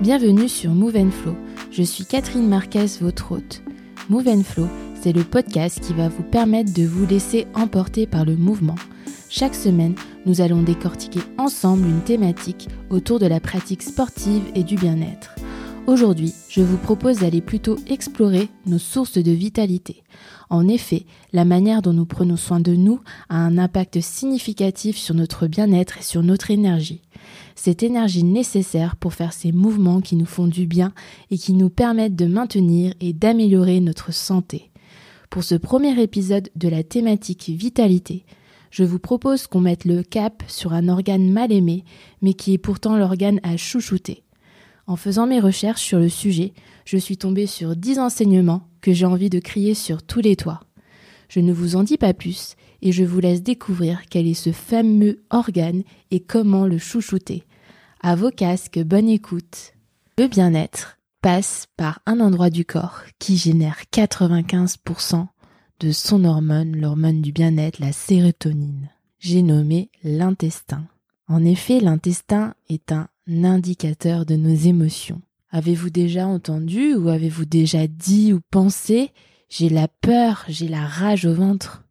Bienvenue 0.00 0.48
sur 0.48 0.70
Move 0.70 1.10
Flow. 1.10 1.36
Je 1.70 1.82
suis 1.82 2.06
Catherine 2.06 2.48
Marquez, 2.48 2.86
votre 3.02 3.32
hôte. 3.32 3.60
Move 4.08 4.42
Flow, 4.42 4.66
c'est 4.98 5.12
le 5.12 5.24
podcast 5.24 5.78
qui 5.78 5.92
va 5.92 6.08
vous 6.08 6.22
permettre 6.22 6.72
de 6.72 6.84
vous 6.84 7.04
laisser 7.04 7.46
emporter 7.52 8.06
par 8.06 8.24
le 8.24 8.34
mouvement. 8.34 8.76
Chaque 9.28 9.54
semaine, 9.54 9.94
nous 10.24 10.40
allons 10.40 10.62
décortiquer 10.62 11.20
ensemble 11.36 11.86
une 11.86 12.00
thématique 12.00 12.70
autour 12.88 13.18
de 13.18 13.26
la 13.26 13.40
pratique 13.40 13.82
sportive 13.82 14.44
et 14.54 14.62
du 14.62 14.76
bien-être. 14.76 15.34
Aujourd'hui, 15.90 16.32
je 16.48 16.60
vous 16.62 16.76
propose 16.76 17.18
d'aller 17.18 17.40
plutôt 17.40 17.76
explorer 17.88 18.48
nos 18.64 18.78
sources 18.78 19.18
de 19.18 19.32
vitalité. 19.32 20.04
En 20.48 20.68
effet, 20.68 21.04
la 21.32 21.44
manière 21.44 21.82
dont 21.82 21.92
nous 21.92 22.06
prenons 22.06 22.36
soin 22.36 22.60
de 22.60 22.76
nous 22.76 23.00
a 23.28 23.38
un 23.38 23.58
impact 23.58 24.00
significatif 24.00 24.96
sur 24.96 25.16
notre 25.16 25.48
bien-être 25.48 25.98
et 25.98 26.04
sur 26.04 26.22
notre 26.22 26.52
énergie. 26.52 27.02
Cette 27.56 27.82
énergie 27.82 28.22
nécessaire 28.22 28.94
pour 28.94 29.14
faire 29.14 29.32
ces 29.32 29.50
mouvements 29.50 30.00
qui 30.00 30.14
nous 30.14 30.26
font 30.26 30.46
du 30.46 30.64
bien 30.64 30.92
et 31.32 31.38
qui 31.38 31.54
nous 31.54 31.70
permettent 31.70 32.14
de 32.14 32.26
maintenir 32.26 32.94
et 33.00 33.12
d'améliorer 33.12 33.80
notre 33.80 34.12
santé. 34.12 34.70
Pour 35.28 35.42
ce 35.42 35.56
premier 35.56 36.00
épisode 36.00 36.50
de 36.54 36.68
la 36.68 36.84
thématique 36.84 37.48
vitalité, 37.48 38.24
je 38.70 38.84
vous 38.84 39.00
propose 39.00 39.48
qu'on 39.48 39.60
mette 39.60 39.84
le 39.84 40.04
cap 40.04 40.44
sur 40.46 40.72
un 40.72 40.88
organe 40.88 41.32
mal 41.32 41.50
aimé, 41.50 41.82
mais 42.22 42.34
qui 42.34 42.52
est 42.52 42.58
pourtant 42.58 42.96
l'organe 42.96 43.40
à 43.42 43.56
chouchouter. 43.56 44.22
En 44.90 44.96
faisant 44.96 45.28
mes 45.28 45.38
recherches 45.38 45.82
sur 45.82 46.00
le 46.00 46.08
sujet, 46.08 46.52
je 46.84 46.96
suis 46.96 47.16
tombée 47.16 47.46
sur 47.46 47.76
10 47.76 48.00
enseignements 48.00 48.66
que 48.80 48.92
j'ai 48.92 49.06
envie 49.06 49.30
de 49.30 49.38
crier 49.38 49.74
sur 49.74 50.02
tous 50.02 50.18
les 50.18 50.34
toits. 50.34 50.62
Je 51.28 51.38
ne 51.38 51.52
vous 51.52 51.76
en 51.76 51.84
dis 51.84 51.96
pas 51.96 52.12
plus 52.12 52.56
et 52.82 52.90
je 52.90 53.04
vous 53.04 53.20
laisse 53.20 53.40
découvrir 53.40 54.00
quel 54.10 54.26
est 54.26 54.34
ce 54.34 54.50
fameux 54.50 55.22
organe 55.30 55.84
et 56.10 56.18
comment 56.18 56.66
le 56.66 56.76
chouchouter. 56.78 57.44
À 58.00 58.16
vos 58.16 58.32
casques, 58.32 58.80
bonne 58.80 59.08
écoute. 59.08 59.74
Le 60.18 60.26
bien-être 60.26 60.98
passe 61.22 61.68
par 61.76 62.00
un 62.04 62.18
endroit 62.18 62.50
du 62.50 62.64
corps 62.64 63.02
qui 63.20 63.36
génère 63.36 63.84
95% 63.92 65.28
de 65.78 65.92
son 65.92 66.24
hormone, 66.24 66.76
l'hormone 66.76 67.22
du 67.22 67.30
bien-être, 67.30 67.78
la 67.78 67.92
sérotonine. 67.92 68.90
J'ai 69.20 69.42
nommé 69.42 69.88
l'intestin. 70.02 70.82
En 71.28 71.44
effet, 71.44 71.78
l'intestin 71.78 72.54
est 72.68 72.90
un 72.90 73.06
indicateur 73.44 74.26
de 74.26 74.36
nos 74.36 74.54
émotions. 74.54 75.22
Avez-vous 75.50 75.90
déjà 75.90 76.26
entendu 76.26 76.94
ou 76.94 77.08
avez-vous 77.08 77.44
déjà 77.44 77.86
dit 77.86 78.32
ou 78.32 78.40
pensé 78.50 79.10
j'ai 79.50 79.68
la 79.68 79.88
peur, 79.88 80.44
j'ai 80.48 80.68
la 80.68 80.86
rage 80.86 81.26
au 81.26 81.34
ventre 81.34 81.82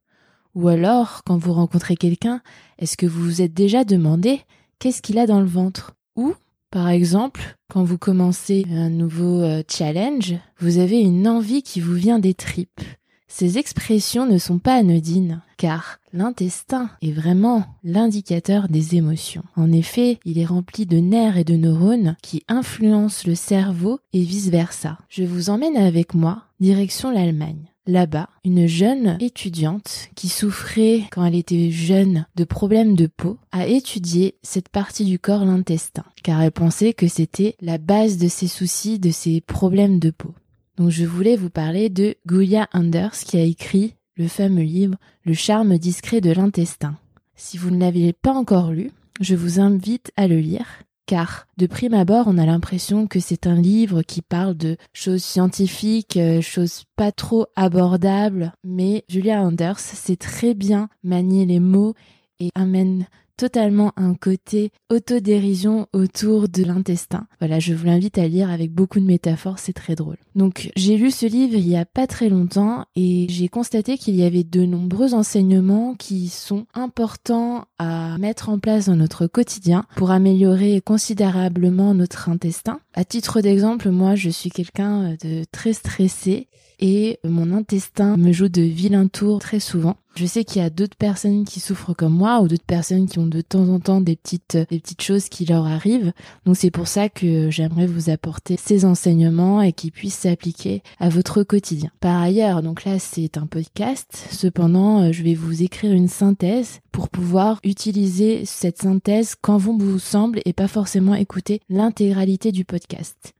Ou 0.56 0.70
alors, 0.70 1.23
quand 1.26 1.38
vous 1.38 1.52
rencontrez 1.52 1.98
quelqu'un, 1.98 2.42
est-ce 2.78 2.95
que 2.95 3.06
vous 3.06 3.22
vous 3.22 3.42
êtes 3.42 3.54
déjà 3.54 3.84
demandé 3.84 4.40
qu'est-ce 4.80 5.02
qu'il 5.02 5.20
a 5.20 5.28
dans 5.28 5.42
le 5.42 5.45
ventre? 5.45 5.94
Ou, 6.16 6.34
par 6.72 6.88
exemple, 6.88 7.58
quand 7.70 7.84
vous 7.84 7.98
commencez 7.98 8.66
un 8.72 8.90
nouveau 8.90 9.42
euh, 9.42 9.62
challenge, 9.70 10.36
vous 10.60 10.78
avez 10.78 11.02
une 11.02 11.28
envie 11.28 11.62
qui 11.62 11.82
vous 11.82 11.95
vient 11.95 12.20
des 12.20 12.34
tripes. 12.34 12.82
Ces 13.28 13.58
expressions 13.58 14.26
ne 14.26 14.38
sont 14.38 14.60
pas 14.60 14.76
anodines, 14.76 15.42
car 15.58 15.98
l'intestin 16.13 16.89
est 17.02 17.11
vraiment 17.11 17.65
l'indicateur 17.83 18.69
des 18.69 18.95
émotions. 18.95 19.43
En 19.55 19.71
effet, 19.71 20.19
il 20.25 20.39
est 20.39 20.45
rempli 20.45 20.85
de 20.85 20.97
nerfs 20.97 21.38
et 21.38 21.43
de 21.43 21.55
neurones 21.55 22.15
qui 22.21 22.43
influencent 22.47 23.27
le 23.27 23.35
cerveau 23.35 23.99
et 24.13 24.21
vice-versa. 24.21 24.97
Je 25.09 25.23
vous 25.23 25.49
emmène 25.49 25.77
avec 25.77 26.13
moi 26.13 26.43
direction 26.59 27.11
l'Allemagne. 27.11 27.69
Là-bas, 27.87 28.30
une 28.45 28.67
jeune 28.67 29.17
étudiante 29.19 30.09
qui 30.13 30.30
souffrait 30.30 31.05
quand 31.11 31.25
elle 31.25 31.33
était 31.33 31.71
jeune 31.71 32.27
de 32.35 32.43
problèmes 32.43 32.95
de 32.95 33.07
peau 33.07 33.39
a 33.52 33.65
étudié 33.65 34.35
cette 34.43 34.69
partie 34.69 35.05
du 35.05 35.17
corps, 35.17 35.43
l'intestin, 35.43 36.03
car 36.21 36.39
elle 36.41 36.52
pensait 36.52 36.93
que 36.93 37.07
c'était 37.07 37.55
la 37.61 37.80
base 37.80 38.17
de 38.17 38.27
ses 38.27 38.47
soucis, 38.47 38.99
de 38.99 39.09
ses 39.09 39.41
problèmes 39.41 39.97
de 39.97 40.11
peau. 40.11 40.35
Donc 40.77 40.91
je 40.91 41.03
voulais 41.03 41.36
vous 41.36 41.49
parler 41.49 41.89
de 41.89 42.15
Guya 42.27 42.69
Anders 42.73 43.11
qui 43.11 43.37
a 43.37 43.42
écrit 43.42 43.95
le 44.19 44.27
fameux 44.27 44.63
livre 44.63 44.97
Le 45.23 45.33
charme 45.33 45.80
discret 45.80 46.21
de 46.21 46.31
l'intestin. 46.31 46.97
Si 47.35 47.57
vous 47.57 47.71
ne 47.71 47.80
l'avez 47.80 48.13
pas 48.13 48.33
encore 48.33 48.71
lu, 48.71 48.91
je 49.21 49.33
vous 49.33 49.59
invite 49.59 50.11
à 50.17 50.27
le 50.27 50.37
lire 50.37 50.67
car 51.09 51.47
de 51.57 51.65
prime 51.65 51.95
abord, 51.95 52.27
on 52.27 52.37
a 52.37 52.45
l'impression 52.45 53.07
que 53.07 53.19
c'est 53.19 53.47
un 53.47 53.59
livre 53.59 54.03
qui 54.03 54.21
parle 54.21 54.55
de 54.55 54.77
choses 54.93 55.23
scientifiques, 55.23 56.17
euh, 56.17 56.39
choses 56.39 56.83
pas 56.95 57.11
trop 57.11 57.47
abordables, 57.55 58.53
mais 58.63 59.05
Julia 59.09 59.41
Anders 59.41 59.80
sait 59.80 60.17
très 60.17 60.53
bien 60.53 60.87
manier 61.01 61.47
les 61.47 61.59
mots 61.59 61.95
et 62.39 62.51
amène 62.53 63.07
totalement 63.39 63.94
un 63.95 64.16
côté 64.16 64.73
autodérision 64.89 65.88
autour 65.94 66.50
de 66.50 66.61
l'intestin. 66.61 67.26
Voilà, 67.39 67.60
je 67.60 67.73
vous 67.73 67.86
l'invite 67.86 68.17
à 68.17 68.27
lire 68.27 68.52
avec 68.52 68.73
beaucoup 68.73 69.00
de 69.00 69.05
métaphores, 69.05 69.60
c'est 69.60 69.72
très 69.72 69.95
drôle. 69.95 70.17
Donc, 70.36 70.70
j'ai 70.76 70.98
lu 70.98 71.10
ce 71.10 71.26
livre 71.26 71.55
il 71.55 71.66
y 71.66 71.78
a 71.78 71.86
pas 71.86 72.05
très 72.05 72.28
longtemps 72.28 72.83
et 72.98 73.28
j'ai 73.30 73.48
constaté 73.48 73.98
qu'il 73.98 74.17
y 74.17 74.23
avait 74.23 74.44
de 74.44 74.66
nombreux 74.66 75.14
enseignements 75.14 75.95
qui 75.95 76.28
sont 76.28 76.66
importants 76.73 77.64
à 77.78 78.17
mettre 78.17 78.49
en 78.49 78.60
place 78.60 78.88
dans 78.88 78.98
notre 78.98 79.26
quotidien 79.26 79.86
pour 79.95 80.11
améliorer 80.11 80.82
considérablement 80.82 81.94
notre 81.94 82.28
intestin. 82.28 82.82
À 82.99 83.05
titre 83.05 83.39
d'exemple, 83.39 83.92
moi, 83.92 84.15
je 84.15 84.30
suis 84.30 84.49
quelqu'un 84.49 85.15
de 85.23 85.45
très 85.54 85.71
stressé 85.71 86.49
et 86.82 87.20
mon 87.23 87.54
intestin 87.54 88.17
me 88.17 88.33
joue 88.33 88.49
de 88.49 88.61
vilains 88.61 89.08
tours 89.08 89.39
très 89.39 89.61
souvent. 89.61 89.95
Je 90.15 90.26
sais 90.26 90.43
qu'il 90.43 90.61
y 90.61 90.65
a 90.65 90.70
d'autres 90.70 90.98
personnes 90.98 91.45
qui 91.45 91.61
souffrent 91.61 91.93
comme 91.93 92.14
moi 92.14 92.42
ou 92.42 92.49
d'autres 92.49 92.65
personnes 92.65 93.08
qui 93.08 93.20
ont 93.20 93.27
de 93.27 93.39
temps 93.39 93.70
en 93.70 93.80
temps 93.80 94.02
des 94.02 94.17
petites, 94.17 94.58
petites 94.67 95.02
choses 95.02 95.30
qui 95.30 95.45
leur 95.45 95.65
arrivent. 95.65 96.11
Donc 96.45 96.58
c'est 96.58 96.71
pour 96.71 96.89
ça 96.89 97.08
que 97.08 97.49
j'aimerais 97.49 97.86
vous 97.86 98.10
apporter 98.10 98.58
ces 98.58 98.83
enseignements 98.83 99.61
et 99.61 99.71
qui 99.71 99.92
puissent 99.92 100.16
s'appliquer 100.16 100.83
à 100.99 101.08
votre 101.08 101.43
quotidien. 101.43 101.92
Par 102.02 102.21
ailleurs, 102.21 102.61
donc 102.64 102.83
là 102.83 102.99
c'est 102.99 103.37
un 103.37 103.45
podcast. 103.45 104.27
Cependant, 104.31 105.04
euh, 105.04 105.11
je 105.14 105.23
vais 105.23 105.36
vous 105.36 105.64
écrire 105.64 105.93
une 105.93 106.10
synthèse 106.10 106.81
pour 106.92 107.08
pouvoir 107.08 107.60
utiliser 107.64 108.43
cette 108.43 108.81
synthèse 108.81 109.36
quand 109.39 109.58
vous 109.58 109.77
vous 109.77 109.99
semble 109.99 110.42
et 110.43 110.52
pas 110.52 110.67
forcément 110.67 111.16
écouter 111.16 111.61
l'intégralité 111.70 112.52
du 112.52 112.66
podcast. 112.66 112.89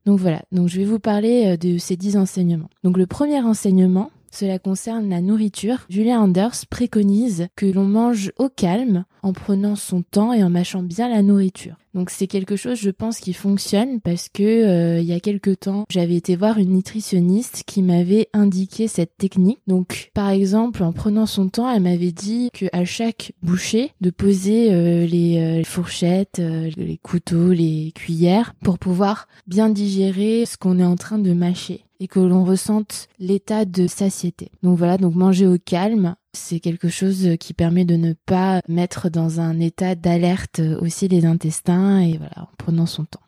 Donc 0.06 0.20
voilà. 0.20 0.42
Donc 0.52 0.68
je 0.68 0.78
vais 0.78 0.86
vous 0.86 1.00
parler 1.00 1.54
euh, 1.54 1.58
de 1.58 1.78
ces 1.78 1.96
dix 1.96 2.18
enseignements. 2.18 2.70
Donc 2.84 2.98
le 2.98 3.06
premier 3.06 3.42
enseignement, 3.42 4.12
cela 4.32 4.60
concerne 4.60 5.10
la 5.10 5.22
nourriture. 5.22 5.86
Julia 5.90 6.20
Anders 6.20 6.66
préconise 6.70 7.48
que 7.56 7.66
l'on 7.66 7.86
mange 7.86 8.32
au 8.38 8.50
calme 8.50 9.06
en 9.24 9.34
prenant 9.34 9.76
son 9.76 10.02
temps 10.02 10.34
et 10.34 10.44
en 10.44 10.50
mâchant 10.50 10.84
bien 10.84 11.10
la 11.10 11.22
nourriture. 11.22 11.76
Donc 11.94 12.12
c'est 12.12 12.28
quelque 12.28 12.56
chose, 12.56 12.78
je 12.78 12.92
pense, 12.92 13.20
qui 13.20 13.34
fonctionne 13.34 14.00
parce 14.00 14.30
que 14.30 14.44
euh, 14.44 15.00
il 15.00 15.06
y 15.06 15.14
a 15.14 15.20
quelque 15.20 15.52
temps, 15.52 15.86
j'avais 15.90 16.16
été 16.16 16.36
voir 16.36 16.60
une 16.60 16.74
nutritionniste 16.74 17.64
qui 17.66 17.82
m'avait 17.82 18.30
indiqué 18.34 18.88
cette 18.88 19.18
technique. 19.18 19.60
Donc 19.66 20.12
par 20.14 20.30
exemple, 20.30 20.84
en 20.84 20.92
prenant 20.92 21.26
son 21.26 21.50
temps, 21.50 21.70
elle 21.70 21.82
m'avait 21.82 22.12
dit 22.12 22.50
que 22.54 22.66
à 22.74 22.86
chaque 22.86 23.34
bouchée, 23.42 23.92
de 24.02 24.12
poser 24.12 24.72
euh, 24.72 25.06
les, 25.06 25.40
euh, 25.40 25.64
fourchettes, 25.64 26.40
les 26.40 26.98
couteaux, 26.98 27.52
les 27.52 27.92
cuillères 27.96 28.54
pour 28.64 28.78
pouvoir 28.78 29.28
bien 29.48 29.70
digérer 29.70 30.46
ce 30.46 30.58
qu'on 30.58 30.80
est 30.80 30.86
en 30.86 30.96
train 30.96 31.18
de 31.18 31.34
mâcher 31.34 31.86
et 32.00 32.08
que 32.08 32.20
l'on 32.20 32.44
ressente 32.44 33.08
l'état 33.20 33.66
de 33.66 33.88
satiété. 33.88 34.52
Donc 34.64 34.78
voilà, 34.78 34.98
donc 34.98 35.16
manger 35.16 35.48
au 35.48 35.58
calme, 35.58 36.16
c'est 36.34 36.60
quelque 36.60 36.90
chose 36.90 37.30
qui 37.40 37.54
permet 37.54 37.86
de 37.86 37.96
ne 37.96 38.14
pas 38.14 38.62
mettre 38.68 39.10
dans 39.10 39.40
un 39.40 39.60
état 39.60 39.96
d'alerte 39.96 40.62
aussi 40.82 41.08
les 41.08 41.26
intestins 41.26 42.00
et 42.00 42.18
voilà, 42.18 42.44
en 42.44 42.56
prenant 42.58 42.86
son 42.86 43.06
temps. 43.06 43.22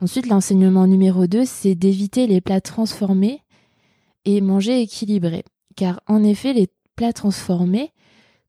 Ensuite, 0.00 0.28
l'enseignement 0.28 0.86
numéro 0.86 1.26
2, 1.26 1.44
c'est 1.46 1.74
d'éviter 1.74 2.26
les 2.26 2.40
plats 2.40 2.60
transformés 2.60 3.40
et 4.26 4.40
manger 4.40 4.82
équilibré. 4.82 5.44
Car 5.74 6.00
en 6.06 6.22
effet, 6.22 6.52
les 6.52 6.68
plats 6.96 7.12
transformés 7.12 7.92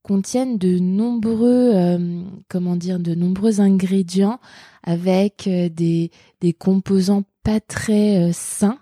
contiennent 0.01 0.57
de 0.57 0.79
nombreux, 0.79 1.71
euh, 1.73 2.21
comment 2.49 2.75
dire, 2.75 2.99
de 2.99 3.13
nombreux 3.13 3.61
ingrédients 3.61 4.39
avec 4.83 5.47
euh, 5.47 5.69
des, 5.69 6.11
des 6.41 6.53
composants 6.53 7.23
pas 7.43 7.59
très 7.59 8.29
euh, 8.29 8.31
sains 8.33 8.79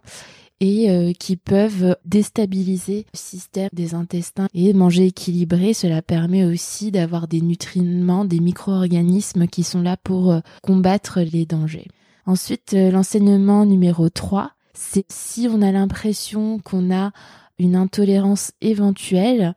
et 0.62 0.90
euh, 0.90 1.12
qui 1.14 1.36
peuvent 1.36 1.98
déstabiliser 2.06 3.06
le 3.14 3.18
système 3.18 3.70
des 3.74 3.94
intestins 3.94 4.48
et 4.54 4.74
manger 4.74 5.08
équilibré. 5.08 5.74
Cela 5.74 6.02
permet 6.02 6.46
aussi 6.46 6.92
d'avoir 6.92 7.28
des 7.28 7.42
nutriments, 7.42 8.26
des 8.26 8.40
micro-organismes 8.40 9.48
qui 9.48 9.64
sont 9.64 9.82
là 9.82 9.98
pour 9.98 10.32
euh, 10.32 10.40
combattre 10.62 11.22
les 11.22 11.46
dangers. 11.46 11.88
Ensuite, 12.26 12.74
euh, 12.74 12.92
l'enseignement 12.92 13.66
numéro 13.66 14.10
3, 14.10 14.52
c'est 14.74 15.06
si 15.12 15.48
on 15.50 15.62
a 15.62 15.72
l'impression 15.72 16.60
qu'on 16.60 16.94
a 16.94 17.12
une 17.60 17.76
intolérance 17.76 18.52
éventuelle, 18.62 19.56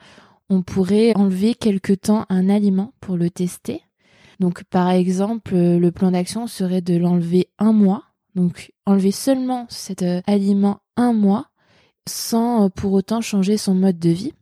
on 0.51 0.63
pourrait 0.63 1.13
enlever 1.17 1.55
quelque 1.55 1.93
temps 1.93 2.27
un 2.29 2.49
aliment 2.49 2.93
pour 3.01 3.17
le 3.17 3.31
tester. 3.31 3.83
Donc 4.41 4.63
par 4.65 4.91
exemple, 4.91 5.57
le 5.57 5.91
plan 5.91 6.13
d'action 6.13 6.47
serait 6.47 6.81
de 6.81 6.97
l'enlever 6.97 7.49
un 7.59 7.73
mois 7.73 8.05
donc 8.39 8.71
enlever 8.87 9.11
seulement 9.11 9.67
cet 9.69 10.03
euh, 10.03 10.21
aliment 10.29 10.79
un 10.97 11.13
mois 11.13 11.47
sans 12.09 12.65
euh, 12.65 12.69
pour 12.69 12.93
autant 12.93 13.21
changer 13.21 13.57
son 13.57 13.75
mode 13.75 13.99
de 13.99 14.11
vie. 14.11 14.33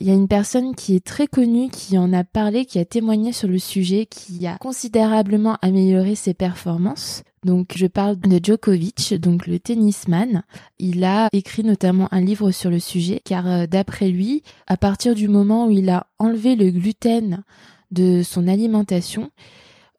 Il 0.00 0.06
y 0.06 0.10
a 0.10 0.14
une 0.14 0.28
personne 0.28 0.74
qui 0.74 0.96
est 0.96 1.04
très 1.04 1.26
connue 1.26 1.68
qui 1.68 1.98
en 1.98 2.14
a 2.14 2.24
parlé, 2.24 2.64
qui 2.64 2.78
a 2.78 2.86
témoigné 2.86 3.32
sur 3.32 3.48
le 3.48 3.58
sujet, 3.58 4.06
qui 4.06 4.46
a 4.46 4.56
considérablement 4.56 5.58
amélioré 5.60 6.14
ses 6.14 6.32
performances. 6.32 7.24
Donc 7.44 7.72
je 7.76 7.86
parle 7.86 8.18
de 8.18 8.40
Djokovic, 8.42 9.14
donc 9.20 9.46
le 9.46 9.58
tennisman. 9.58 10.44
Il 10.78 11.04
a 11.04 11.28
écrit 11.34 11.62
notamment 11.62 12.08
un 12.10 12.22
livre 12.22 12.52
sur 12.52 12.70
le 12.70 12.78
sujet 12.78 13.20
car 13.22 13.46
euh, 13.46 13.66
d'après 13.66 14.08
lui, 14.08 14.42
à 14.66 14.78
partir 14.78 15.14
du 15.14 15.28
moment 15.28 15.66
où 15.66 15.70
il 15.70 15.90
a 15.90 16.06
enlevé 16.18 16.56
le 16.56 16.70
gluten 16.70 17.44
de 17.90 18.22
son 18.22 18.48
alimentation, 18.48 19.30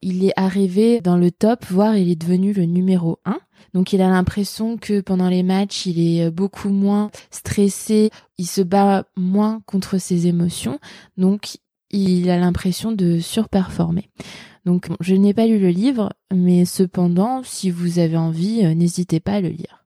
il 0.06 0.22
est 0.24 0.34
arrivé 0.36 1.00
dans 1.00 1.16
le 1.16 1.30
top, 1.30 1.64
voire 1.70 1.96
il 1.96 2.10
est 2.10 2.20
devenu 2.20 2.52
le 2.52 2.66
numéro 2.66 3.20
1. 3.24 3.38
Donc 3.74 3.92
il 3.92 4.00
a 4.00 4.08
l'impression 4.08 4.78
que 4.78 5.00
pendant 5.00 5.28
les 5.28 5.42
matchs, 5.42 5.86
il 5.86 6.00
est 6.00 6.26
euh, 6.26 6.30
beaucoup 6.30 6.70
moins 6.70 7.10
stressé, 7.30 8.10
il 8.38 8.46
se 8.46 8.62
bat 8.62 9.04
moins 9.16 9.60
contre 9.66 9.98
ses 9.98 10.28
émotions, 10.28 10.78
donc 11.16 11.58
il 11.90 12.30
a 12.30 12.38
l'impression 12.38 12.92
de 12.92 13.18
surperformer. 13.18 14.08
Donc 14.64 14.88
je 15.00 15.14
n'ai 15.14 15.34
pas 15.34 15.46
lu 15.46 15.58
le 15.58 15.68
livre, 15.68 16.12
mais 16.32 16.64
cependant, 16.64 17.42
si 17.44 17.70
vous 17.70 17.98
avez 17.98 18.16
envie, 18.16 18.64
euh, 18.64 18.74
n'hésitez 18.74 19.18
pas 19.20 19.34
à 19.34 19.40
le 19.40 19.48
lire. 19.48 19.84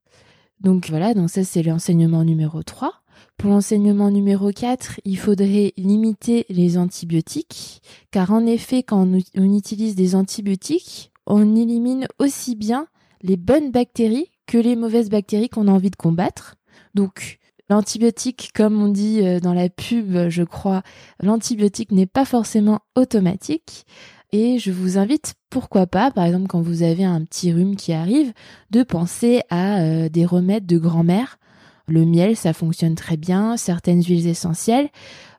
Donc 0.60 0.90
voilà, 0.90 1.14
donc 1.14 1.30
ça 1.30 1.42
c'est 1.42 1.62
l'enseignement 1.62 2.24
numéro 2.24 2.62
3. 2.62 2.92
Pour 3.38 3.50
l'enseignement 3.50 4.10
numéro 4.10 4.50
4, 4.50 5.00
il 5.04 5.16
faudrait 5.16 5.72
limiter 5.76 6.44
les 6.48 6.76
antibiotiques, 6.76 7.80
car 8.10 8.32
en 8.32 8.44
effet, 8.46 8.82
quand 8.82 9.08
on 9.36 9.52
utilise 9.52 9.94
des 9.94 10.14
antibiotiques, 10.14 11.10
on 11.26 11.56
élimine 11.56 12.06
aussi 12.18 12.54
bien 12.54 12.86
les 13.22 13.36
bonnes 13.36 13.70
bactéries 13.70 14.30
que 14.46 14.58
les 14.58 14.76
mauvaises 14.76 15.10
bactéries 15.10 15.48
qu'on 15.48 15.68
a 15.68 15.72
envie 15.72 15.90
de 15.90 15.96
combattre. 15.96 16.56
Donc, 16.94 17.38
l'antibiotique, 17.70 18.50
comme 18.54 18.80
on 18.82 18.88
dit 18.88 19.20
euh, 19.22 19.40
dans 19.40 19.54
la 19.54 19.68
pub, 19.68 20.28
je 20.28 20.42
crois, 20.42 20.82
l'antibiotique 21.22 21.92
n'est 21.92 22.06
pas 22.06 22.24
forcément 22.24 22.80
automatique. 22.96 23.86
Et 24.32 24.58
je 24.58 24.70
vous 24.70 24.98
invite, 24.98 25.34
pourquoi 25.48 25.86
pas, 25.86 26.10
par 26.10 26.24
exemple 26.24 26.48
quand 26.48 26.60
vous 26.60 26.82
avez 26.82 27.04
un 27.04 27.24
petit 27.24 27.52
rhume 27.52 27.76
qui 27.76 27.92
arrive, 27.92 28.32
de 28.70 28.82
penser 28.82 29.42
à 29.48 29.80
euh, 29.80 30.08
des 30.08 30.26
remèdes 30.26 30.66
de 30.66 30.78
grand-mère. 30.78 31.38
Le 31.86 32.04
miel, 32.04 32.36
ça 32.36 32.52
fonctionne 32.52 32.94
très 32.94 33.16
bien, 33.16 33.56
certaines 33.56 34.02
huiles 34.02 34.26
essentielles. 34.26 34.90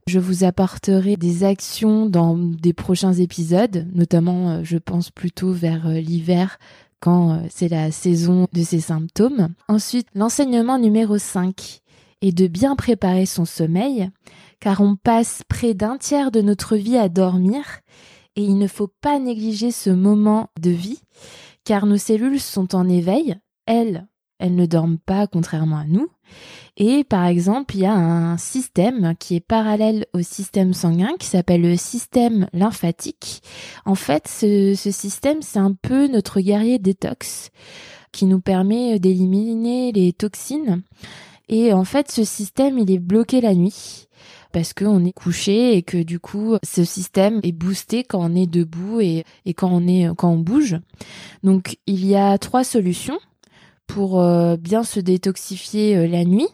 Je 0.07 0.17
vous 0.17 0.43
apporterai 0.43 1.17
des 1.17 1.43
actions 1.43 2.07
dans 2.07 2.35
des 2.35 2.73
prochains 2.73 3.13
épisodes, 3.13 3.85
notamment 3.93 4.49
euh, 4.49 4.61
je 4.63 4.77
pense 4.79 5.11
plutôt 5.11 5.51
vers 5.51 5.87
l'hiver 5.89 6.57
quand 6.99 7.31
euh, 7.31 7.47
c'est 7.49 7.69
la 7.69 7.91
saison 7.91 8.47
de 8.51 8.63
ces 8.63 8.79
symptômes. 8.79 9.49
Ensuite, 9.67 10.07
l'enseignement 10.15 10.77
numéro 10.77 11.17
5 11.17 11.81
est 12.21 12.31
de 12.31 12.47
bien 12.47 12.75
préparer 12.75 13.25
son 13.25 13.45
sommeil, 13.45 14.09
car 14.59 14.81
on 14.81 14.95
passe 14.95 15.43
près 15.47 15.73
d'un 15.73 15.97
tiers 15.97 16.31
de 16.31 16.41
notre 16.41 16.75
vie 16.75 16.97
à 16.97 17.09
dormir, 17.09 17.79
et 18.35 18.43
il 18.43 18.57
ne 18.57 18.67
faut 18.67 18.91
pas 19.01 19.19
négliger 19.19 19.71
ce 19.71 19.89
moment 19.89 20.49
de 20.59 20.69
vie, 20.69 21.01
car 21.63 21.85
nos 21.85 21.97
cellules 21.97 22.39
sont 22.39 22.75
en 22.75 22.87
éveil, 22.87 23.37
elles, 23.65 24.07
elles 24.39 24.56
ne 24.56 24.65
dorment 24.65 24.97
pas 24.97 25.27
contrairement 25.27 25.77
à 25.77 25.86
nous, 25.86 26.09
et 26.77 27.03
par 27.03 27.25
exemple, 27.25 27.75
il 27.75 27.81
y 27.81 27.86
a 27.86 27.94
un 27.94 28.38
système 28.38 29.13
qui 29.19 29.36
est 29.36 29.41
parallèle 29.41 30.06
au 30.13 30.21
système 30.21 30.74
sanguin 30.74 31.12
qui 31.19 31.27
s'appelle 31.27 31.62
le 31.62 31.75
système 31.75 32.47
lymphatique. 32.53 33.41
En 33.86 33.95
fait, 33.95 34.27
ce, 34.27 34.74
système, 34.75 35.41
c'est 35.41 35.59
un 35.59 35.74
peu 35.74 36.07
notre 36.07 36.39
guerrier 36.39 36.80
détox 36.80 37.51
qui 38.12 38.25
nous 38.25 38.39
permet 38.39 38.97
d'éliminer 38.97 39.91
les 39.91 40.13
toxines. 40.13 40.81
Et 41.50 41.74
en 41.74 41.83
fait, 41.83 42.12
ce 42.12 42.24
système, 42.24 42.77
il 42.77 42.89
est 42.92 43.00
bloqué 43.00 43.42
la 43.42 43.53
nuit 43.53 44.07
parce 44.51 44.74
qu'on 44.74 45.06
est 45.06 45.13
couché 45.13 45.77
et 45.77 45.83
que 45.83 46.01
du 46.01 46.19
coup 46.19 46.56
ce 46.63 46.83
système 46.83 47.39
est 47.44 47.51
boosté 47.51 48.03
quand 48.03 48.19
on 48.19 48.35
est 48.35 48.47
debout 48.47 49.00
et, 49.00 49.24
et 49.45 49.53
quand 49.53 49.69
on 49.71 49.88
est 49.88 50.09
quand 50.18 50.31
on 50.31 50.39
bouge. 50.39 50.77
Donc 51.44 51.77
il 51.85 52.03
y 52.03 52.15
a 52.15 52.35
trois 52.39 52.63
solutions 52.63 53.19
pour 53.89 54.21
euh, 54.21 54.56
bien 54.56 54.83
se 54.83 55.00
détoxifier 55.00 55.97
euh, 55.97 56.07
la 56.07 56.24
nuit. 56.24 56.47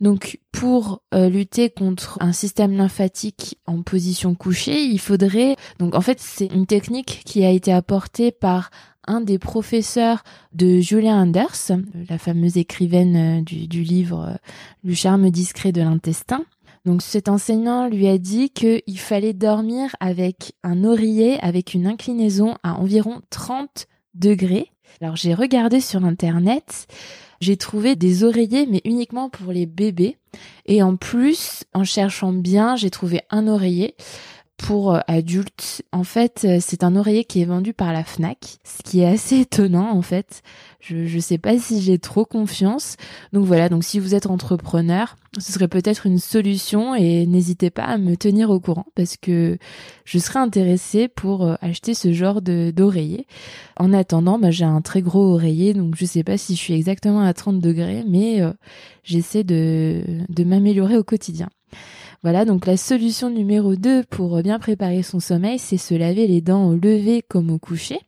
Donc 0.00 0.40
pour 0.50 1.00
euh, 1.14 1.30
lutter 1.30 1.70
contre 1.70 2.18
un 2.20 2.32
système 2.32 2.76
lymphatique 2.76 3.56
en 3.66 3.82
position 3.82 4.34
couchée, 4.34 4.82
il 4.82 4.98
faudrait 4.98 5.54
donc 5.78 5.94
en 5.94 6.00
fait 6.00 6.18
c'est 6.18 6.46
une 6.46 6.66
technique 6.66 7.22
qui 7.24 7.44
a 7.44 7.50
été 7.50 7.72
apportée 7.72 8.32
par 8.32 8.70
un 9.06 9.20
des 9.20 9.38
professeurs 9.38 10.24
de 10.52 10.80
Julia 10.80 11.12
Anders, 11.12 11.70
la 12.08 12.18
fameuse 12.18 12.56
écrivaine 12.56 13.44
du, 13.44 13.68
du 13.68 13.82
livre 13.82 14.38
Le 14.84 14.94
charme 14.94 15.30
discret 15.30 15.70
de 15.70 15.82
l'intestin. 15.82 16.44
Donc 16.84 17.02
cet 17.02 17.28
enseignant 17.28 17.88
lui 17.88 18.08
a 18.08 18.18
dit 18.18 18.50
qu'il 18.50 18.98
fallait 18.98 19.34
dormir 19.34 19.94
avec 20.00 20.54
un 20.64 20.82
oreiller 20.82 21.38
avec 21.40 21.74
une 21.74 21.86
inclinaison 21.86 22.56
à 22.64 22.74
environ 22.74 23.22
30 23.30 23.86
degrés 24.14 24.71
alors 25.00 25.16
j'ai 25.16 25.34
regardé 25.34 25.80
sur 25.80 26.04
internet, 26.04 26.86
j'ai 27.40 27.56
trouvé 27.56 27.96
des 27.96 28.24
oreillers 28.24 28.66
mais 28.66 28.80
uniquement 28.84 29.28
pour 29.28 29.52
les 29.52 29.66
bébés. 29.66 30.16
Et 30.66 30.82
en 30.82 30.96
plus 30.96 31.64
en 31.74 31.84
cherchant 31.84 32.32
bien, 32.32 32.76
j'ai 32.76 32.90
trouvé 32.90 33.20
un 33.30 33.48
oreiller 33.48 33.94
pour 34.62 34.94
euh, 34.94 35.00
adultes. 35.08 35.82
En 35.92 36.04
fait, 36.04 36.42
euh, 36.44 36.58
c'est 36.60 36.84
un 36.84 36.96
oreiller 36.96 37.24
qui 37.24 37.42
est 37.42 37.44
vendu 37.44 37.72
par 37.74 37.92
la 37.92 38.04
Fnac, 38.04 38.58
ce 38.64 38.82
qui 38.82 39.00
est 39.00 39.06
assez 39.06 39.40
étonnant 39.40 39.90
en 39.90 40.02
fait. 40.02 40.42
Je 40.80 40.96
ne 40.96 41.20
sais 41.20 41.38
pas 41.38 41.58
si 41.58 41.80
j'ai 41.82 41.98
trop 41.98 42.24
confiance. 42.24 42.96
Donc 43.32 43.44
voilà, 43.44 43.68
donc 43.68 43.84
si 43.84 43.98
vous 43.98 44.14
êtes 44.14 44.26
entrepreneur, 44.26 45.16
ce 45.38 45.52
serait 45.52 45.68
peut-être 45.68 46.06
une 46.06 46.18
solution 46.18 46.94
et 46.94 47.26
n'hésitez 47.26 47.70
pas 47.70 47.84
à 47.84 47.98
me 47.98 48.16
tenir 48.16 48.50
au 48.50 48.60
courant 48.60 48.86
parce 48.94 49.16
que 49.16 49.58
je 50.04 50.18
serais 50.18 50.40
intéressée 50.40 51.08
pour 51.08 51.44
euh, 51.44 51.54
acheter 51.60 51.94
ce 51.94 52.12
genre 52.12 52.40
d'oreiller. 52.40 53.26
En 53.76 53.92
attendant, 53.92 54.38
bah, 54.38 54.50
j'ai 54.50 54.64
un 54.64 54.80
très 54.80 55.02
gros 55.02 55.34
oreiller, 55.34 55.74
donc 55.74 55.94
je 55.96 56.04
sais 56.04 56.24
pas 56.24 56.38
si 56.38 56.54
je 56.54 56.60
suis 56.60 56.74
exactement 56.74 57.20
à 57.22 57.34
30 57.34 57.60
degrés, 57.60 58.04
mais 58.08 58.40
j'essaie 59.02 59.44
de, 59.44 60.02
de 60.28 60.44
m'améliorer 60.44 60.96
au 60.96 61.04
quotidien. 61.04 61.48
Voilà, 62.22 62.44
donc 62.44 62.66
la 62.66 62.76
solution 62.76 63.30
numéro 63.30 63.74
2 63.74 64.04
pour 64.04 64.40
bien 64.42 64.60
préparer 64.60 65.02
son 65.02 65.18
sommeil, 65.18 65.58
c'est 65.58 65.76
se 65.76 65.94
laver 65.94 66.28
les 66.28 66.40
dents 66.40 66.68
au 66.68 66.74
lever 66.74 67.22
comme 67.22 67.50
au 67.50 67.58
coucher. 67.58 67.98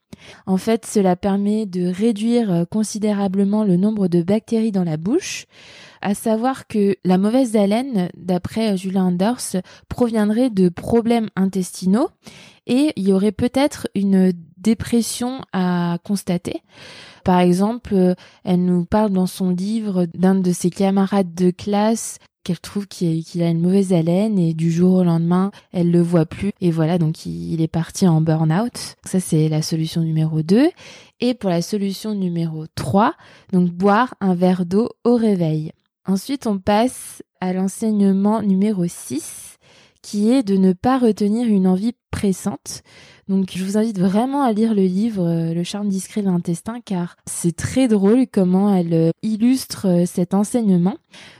En 0.46 0.56
fait, 0.56 0.87
cela 0.87 1.16
permet 1.16 1.66
de 1.66 1.87
réduire 1.87 2.52
euh, 2.52 2.64
considérablement 2.64 3.64
le 3.64 3.76
nombre 3.76 4.08
de 4.08 4.22
bactéries 4.22 4.72
dans 4.72 4.84
la 4.84 4.96
bouche. 4.96 5.46
À 6.00 6.14
savoir 6.14 6.66
que 6.66 6.96
la 7.05 7.19
mauvaise 7.19 7.56
haleine, 7.56 8.08
d'après 8.16 8.76
Julia 8.76 9.02
Anders, 9.02 9.56
proviendrait 9.88 10.50
de 10.50 10.69
problèmes 10.69 11.28
intestinaux 11.34 12.08
et 12.67 12.93
il 12.96 13.08
y 13.08 13.12
aurait 13.12 13.32
peut-être 13.32 13.88
une 13.94 14.32
dépression 14.58 15.40
à 15.53 15.98
constater. 16.05 16.62
Par 17.24 17.41
exemple, 17.41 17.94
euh, 17.94 18.15
elle 18.44 18.65
nous 18.65 18.84
parle 18.84 19.10
dans 19.10 19.27
son 19.27 19.50
livre 19.50 20.06
d'un 20.15 20.34
de 20.34 20.53
ses 20.53 20.70
camarades 20.70 21.34
de 21.34 21.50
classe 21.50 22.19
qu'elle 22.44 22.60
trouve 22.60 22.86
qu'il 22.86 23.43
a 23.43 23.48
une 23.48 23.60
mauvaise 23.60 23.93
haleine 23.93 24.39
et 24.39 24.55
du 24.55 24.70
jour 24.70 24.94
au 24.94 25.05
lendemain, 25.05 25.51
elle 25.72 25.91
le 25.91 26.01
voit 26.01 26.27
plus 26.27 26.53
et 26.60 26.70
voilà, 26.70 26.98
donc 26.98 27.27
il, 27.27 27.60
est 27.60 27.69
parti 27.69 28.06
en 28.06 28.20
burn-out. 28.20 28.96
Ça 29.05 29.19
c'est 29.19 29.48
la 29.48 29.63
solution 29.63 30.03
numéro 30.03 30.43
2 30.43 30.69
et 31.20 31.34
pour 31.34 31.51
la 31.51 31.63
solution 31.63 32.15
numéro 32.15 32.67
3, 32.74 33.15
donc 33.53 33.70
boire 33.70 34.15
un 34.20 34.34
verre 34.34 34.67
d'eau 34.67 34.91
au 35.05 35.17
réveil. 35.17 35.72
Ensuite, 36.06 36.46
on 36.46 36.58
passe 36.58 37.22
à 37.41 37.55
l'enseignement 37.55 38.43
numéro 38.43 38.86
6 38.86 39.54
qui 40.05 40.31
est 40.31 40.43
de 40.43 40.58
ne 40.58 40.75
pas 40.75 40.99
retenir 40.99 41.49
une 41.49 41.67
envie 41.67 41.94
pressante. 42.11 42.82
Donc 43.29 43.53
je 43.55 43.65
vous 43.65 43.79
invite 43.79 43.99
vraiment 43.99 44.43
à 44.43 44.53
lire 44.53 44.75
le 44.75 44.82
livre 44.82 45.27
euh, 45.27 45.55
Le 45.55 45.65
charme 45.65 45.89
discret 45.89 46.20
de 46.20 46.27
l'intestin 46.27 46.81
car 46.84 47.17
c'est 47.27 47.56
très 47.56 47.89
drôle 47.89 48.27
comment 48.31 48.75
elle 48.75 48.93
euh, 48.93 49.11
illustre 49.23 49.89
euh, 49.89 50.06
cet 50.06 50.34
enseignement. 50.34 50.96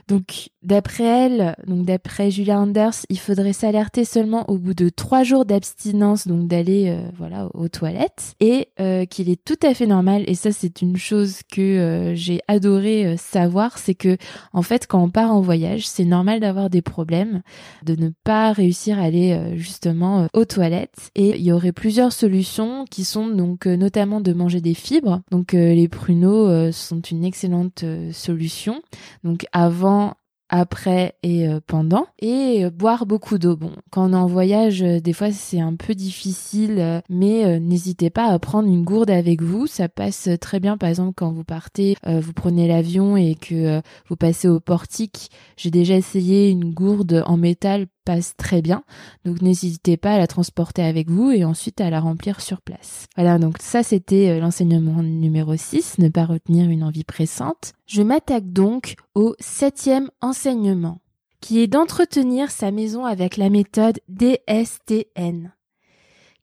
Donc 0.07 0.49
d'après 0.63 1.03
elle, 1.03 1.55
donc 1.67 1.85
d'après 1.85 2.31
Julia 2.31 2.59
Anders, 2.59 3.05
il 3.09 3.19
faudrait 3.19 3.53
s'alerter 3.53 4.03
seulement 4.03 4.49
au 4.49 4.57
bout 4.57 4.73
de 4.73 4.89
trois 4.89 5.23
jours 5.23 5.45
d'abstinence, 5.45 6.27
donc 6.27 6.47
d'aller 6.47 6.97
voilà 7.17 7.49
aux 7.53 7.67
toilettes, 7.67 8.35
et 8.39 8.69
qu'il 9.09 9.29
est 9.29 9.43
tout 9.43 9.57
à 9.63 9.73
fait 9.73 9.87
normal. 9.87 10.23
Et 10.27 10.35
ça 10.35 10.51
c'est 10.51 10.81
une 10.81 10.95
chose 10.95 11.39
que 11.51 12.13
j'ai 12.15 12.39
adoré 12.47 13.17
savoir, 13.17 13.77
c'est 13.79 13.95
que 13.95 14.15
en 14.53 14.61
fait 14.61 14.87
quand 14.87 15.03
on 15.03 15.09
part 15.09 15.33
en 15.33 15.41
voyage, 15.41 15.87
c'est 15.87 16.05
normal 16.05 16.39
d'avoir 16.39 16.69
des 16.69 16.83
problèmes, 16.83 17.41
de 17.83 17.95
ne 17.95 18.09
pas 18.23 18.53
réussir 18.55 18.97
à 18.99 19.03
aller 19.03 19.55
justement 19.55 20.27
aux 20.33 20.45
toilettes, 20.45 21.11
et 21.15 21.37
il 21.37 21.43
y 21.43 21.51
aurait 21.51 21.71
plusieurs 21.71 22.13
solutions 22.13 22.85
qui 22.89 23.03
sont 23.03 23.27
donc 23.27 23.67
euh, 23.67 23.75
notamment 23.75 24.21
de 24.21 24.33
manger 24.33 24.61
des 24.61 24.73
fibres. 24.73 25.21
Donc 25.31 25.53
euh, 25.53 25.73
les 25.73 25.87
pruneaux 25.87 26.47
euh, 26.47 26.71
sont 26.71 27.01
une 27.01 27.23
excellente 27.23 27.83
solution. 28.11 28.81
Donc 29.23 29.45
avant 29.51 30.15
après 30.49 31.15
et 31.23 31.47
euh, 31.47 31.59
pendant 31.65 32.05
et 32.19 32.65
euh, 32.65 32.69
boire 32.69 33.07
beaucoup 33.07 33.39
d'eau. 33.39 33.55
Bon, 33.55 33.71
quand 33.89 34.09
on 34.09 34.13
est 34.13 34.15
en 34.15 34.27
voyage, 34.27 34.83
euh, 34.83 34.99
des 34.99 35.13
fois 35.13 35.31
c'est 35.31 35.59
un 35.59 35.75
peu 35.75 35.95
difficile, 35.95 37.01
mais 37.09 37.59
n'hésitez 37.59 38.09
pas 38.09 38.27
à 38.27 38.37
prendre 38.39 38.69
une 38.69 38.83
gourde 38.83 39.09
avec 39.09 39.41
vous. 39.41 39.65
Ça 39.67 39.89
passe 39.89 40.29
très 40.39 40.59
bien, 40.59 40.77
par 40.77 40.89
exemple, 40.89 41.13
quand 41.15 41.31
vous 41.31 41.43
partez, 41.43 41.95
vous 42.05 42.33
prenez 42.33 42.67
l'avion 42.67 43.17
et 43.17 43.35
que 43.35 43.81
vous 44.07 44.15
passez 44.15 44.47
au 44.47 44.59
portique. 44.59 45.29
J'ai 45.57 45.71
déjà 45.71 45.95
essayé 45.95 46.49
une 46.49 46.73
gourde 46.73 47.23
en 47.25 47.37
métal 47.37 47.87
passe 48.05 48.35
très 48.37 48.61
bien. 48.61 48.83
Donc 49.25 49.41
n'hésitez 49.41 49.97
pas 49.97 50.13
à 50.13 50.17
la 50.17 50.27
transporter 50.27 50.83
avec 50.83 51.09
vous 51.09 51.31
et 51.31 51.43
ensuite 51.43 51.81
à 51.81 51.89
la 51.89 51.99
remplir 51.99 52.39
sur 52.39 52.61
place. 52.61 53.07
Voilà, 53.15 53.39
donc 53.39 53.57
ça 53.59 53.83
c'était 53.83 54.39
l'enseignement 54.39 55.03
numéro 55.03 55.55
6, 55.55 55.97
ne 55.97 56.09
pas 56.09 56.25
retenir 56.25 56.69
une 56.69 56.83
envie 56.83 57.03
pressante. 57.03 57.73
Je 57.87 58.01
m'attaque 58.01 58.51
donc 58.53 58.95
au 59.15 59.35
septième 59.39 60.09
enseignement, 60.21 60.99
qui 61.41 61.59
est 61.59 61.67
d'entretenir 61.67 62.51
sa 62.51 62.71
maison 62.71 63.05
avec 63.05 63.37
la 63.37 63.49
méthode 63.49 63.99
DSTN. 64.07 65.51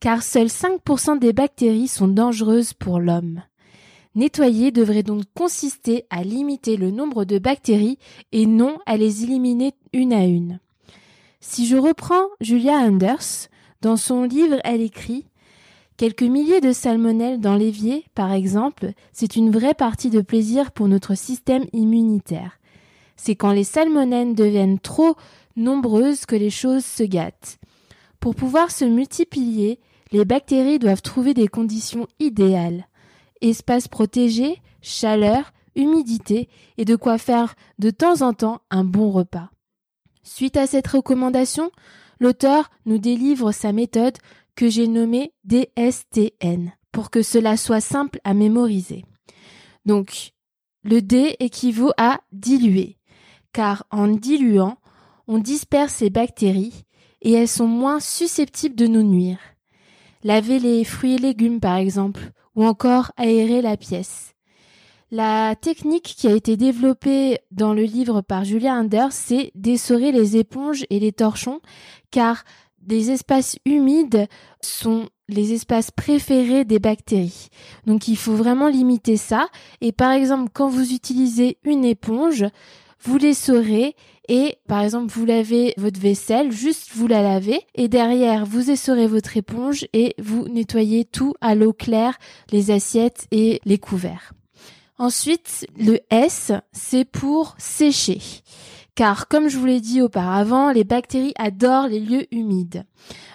Car 0.01 0.23
seuls 0.23 0.49
5% 0.49 1.21
des 1.21 1.33
bactéries 1.33 1.89
sont 1.89 2.09
dangereuses 2.09 2.73
pour 2.75 2.99
l'homme. 2.99 3.43
Nettoyer 4.15 4.73
devrait 4.73 5.03
donc 5.03 5.25
consister 5.35 6.05
à 6.11 6.23
limiter 6.23 6.77
le 6.77 6.91
nombre 6.91 7.25
de 7.25 7.39
bactéries 7.39 7.99
et 8.33 8.47
non 8.47 8.79
à 8.85 8.97
les 8.97 9.23
éliminer 9.25 9.73
une 9.93 10.13
à 10.13 10.25
une. 10.25 10.59
Si 11.45 11.67
je 11.67 11.77
reprends 11.77 12.29
Julia 12.41 12.75
Anders, 12.75 13.49
dans 13.81 13.97
son 13.97 14.23
livre 14.23 14.61
elle 14.63 14.81
écrit 14.81 15.27
Quelques 15.97 16.23
milliers 16.23 16.61
de 16.61 16.73
salmonelles 16.73 17.41
dans 17.41 17.57
l'évier, 17.57 18.07
par 18.15 18.33
exemple, 18.33 18.93
c'est 19.13 19.35
une 19.35 19.51
vraie 19.51 19.75
partie 19.75 20.09
de 20.09 20.21
plaisir 20.21 20.71
pour 20.71 20.87
notre 20.87 21.17
système 21.17 21.65
immunitaire. 21.73 22.61
C'est 23.17 23.35
quand 23.35 23.51
les 23.51 23.65
salmonelles 23.65 24.37
deviennent 24.37 24.79
trop 24.79 25.17
nombreuses 25.57 26.27
que 26.27 26.37
les 26.37 26.49
choses 26.49 26.85
se 26.85 27.03
gâtent. 27.03 27.59
Pour 28.21 28.37
pouvoir 28.37 28.71
se 28.71 28.85
multiplier, 28.85 29.81
les 30.13 30.25
bactéries 30.25 30.79
doivent 30.79 31.03
trouver 31.03 31.35
des 31.35 31.49
conditions 31.49 32.07
idéales. 32.21 32.87
Espace 33.41 33.89
protégé, 33.89 34.63
chaleur, 34.81 35.53
humidité 35.75 36.49
et 36.79 36.85
de 36.85 36.95
quoi 36.95 37.19
faire 37.19 37.57
de 37.81 37.91
temps 37.91 38.23
en 38.23 38.33
temps 38.33 38.61
un 38.71 38.85
bon 38.85 39.11
repas. 39.11 39.51
Suite 40.23 40.57
à 40.57 40.67
cette 40.67 40.87
recommandation, 40.87 41.71
l'auteur 42.21 42.71
nous 42.87 42.99
délivre 42.99 43.53
sa 43.53 43.73
méthode 43.73 44.17
que 44.55 44.69
j'ai 44.69 44.87
nommé 44.87 45.33
DSTN 45.45 46.73
pour 46.93 47.11
que 47.11 47.23
cela 47.23 47.57
soit 47.57 47.81
simple 47.81 48.21
à 48.23 48.35
mémoriser. 48.35 49.05
Donc, 49.87 50.33
le 50.85 51.01
D 51.01 51.37
équivaut 51.41 51.93
à 51.97 52.21
diluer, 52.33 52.99
car 53.53 53.87
en 53.91 54.09
diluant, 54.09 54.77
on 55.27 55.39
disperse 55.39 56.01
les 56.01 56.11
bactéries 56.11 56.85
et 57.23 57.33
elles 57.33 57.49
sont 57.49 57.67
moins 57.67 58.01
susceptibles 58.01 58.75
de 58.75 58.87
nous 58.87 59.03
nuire. 59.03 59.39
Laver 60.23 60.59
les 60.59 60.85
fruits 60.85 61.15
et 61.15 61.19
légumes 61.19 61.61
par 61.61 61.77
exemple, 61.77 62.31
ou 62.55 62.65
encore 62.65 63.13
aérer 63.17 63.63
la 63.63 63.77
pièce. 63.77 64.35
La 65.15 65.57
technique 65.57 66.15
qui 66.17 66.27
a 66.27 66.33
été 66.33 66.57
développée 66.57 67.41
dans 67.51 67.75
le 67.75 67.83
livre 67.83 68.23
par 68.23 68.45
Julia 68.45 68.73
Anders, 68.73 69.13
c'est 69.13 69.53
d'essorer 69.55 70.11
les 70.11 70.39
éponges 70.39 70.87
et 70.89 70.99
les 70.99 71.13
torchons, 71.13 71.61
car 72.11 72.45
des 72.81 73.11
espaces 73.11 73.59
humides 73.67 74.27
sont 74.63 75.11
les 75.29 75.53
espaces 75.53 75.91
préférés 75.91 76.65
des 76.65 76.79
bactéries. 76.79 77.49
Donc 77.85 78.09
il 78.09 78.17
faut 78.17 78.33
vraiment 78.33 78.69
limiter 78.69 79.19
ça. 79.19 79.49
Et 79.83 79.93
par 79.93 80.13
exemple, 80.13 80.51
quand 80.51 80.71
vous 80.71 80.95
utilisez 80.95 81.59
une 81.63 81.85
éponge, 81.85 82.47
vous 83.03 83.19
l'essorez 83.19 83.95
et 84.31 84.57
par 84.67 84.81
exemple 84.81 85.13
vous 85.13 85.27
lavez 85.27 85.75
votre 85.77 86.01
vaisselle, 86.01 86.53
juste 86.53 86.89
vous 86.95 87.07
la 87.07 87.21
lavez 87.21 87.61
et 87.75 87.89
derrière 87.89 88.47
vous 88.47 88.71
essorez 88.71 89.09
votre 89.09 89.37
éponge 89.37 89.87
et 89.93 90.15
vous 90.19 90.49
nettoyez 90.49 91.05
tout 91.05 91.35
à 91.43 91.55
l'eau 91.55 91.75
claire, 91.75 92.17
les 92.51 92.71
assiettes 92.71 93.27
et 93.31 93.61
les 93.67 93.77
couverts. 93.77 94.33
Ensuite, 94.99 95.67
le 95.77 96.01
S, 96.11 96.53
c'est 96.73 97.05
pour 97.05 97.55
sécher 97.59 98.21
car 98.95 99.29
comme 99.29 99.49
je 99.49 99.59
vous 99.59 99.67
l'ai 99.67 99.81
dit 99.81 100.03
auparavant, 100.03 100.71
les 100.71 100.85
bactéries 100.85 101.33
adorent 101.39 101.89
les 101.89 102.01
lieux 102.01 102.27
humides 102.35 102.85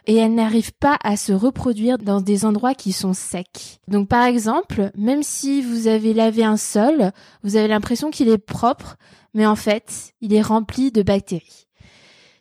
et 0.05 0.15
elles 0.15 0.33
n'arrivent 0.33 0.73
pas 0.73 0.97
à 1.03 1.17
se 1.17 1.33
reproduire 1.33 1.97
dans 1.97 2.21
des 2.21 2.45
endroits 2.45 2.75
qui 2.75 2.93
sont 2.93 3.13
secs. 3.13 3.79
Donc 3.87 4.07
par 4.07 4.25
exemple, 4.25 4.91
même 4.95 5.23
si 5.23 5.61
vous 5.61 5.87
avez 5.87 6.13
lavé 6.13 6.43
un 6.43 6.57
sol, 6.57 7.11
vous 7.43 7.55
avez 7.55 7.67
l'impression 7.67 8.11
qu'il 8.11 8.29
est 8.29 8.37
propre, 8.37 8.97
mais 9.33 9.45
en 9.45 9.55
fait, 9.55 10.13
il 10.21 10.33
est 10.33 10.41
rempli 10.41 10.91
de 10.91 11.01
bactéries. 11.01 11.67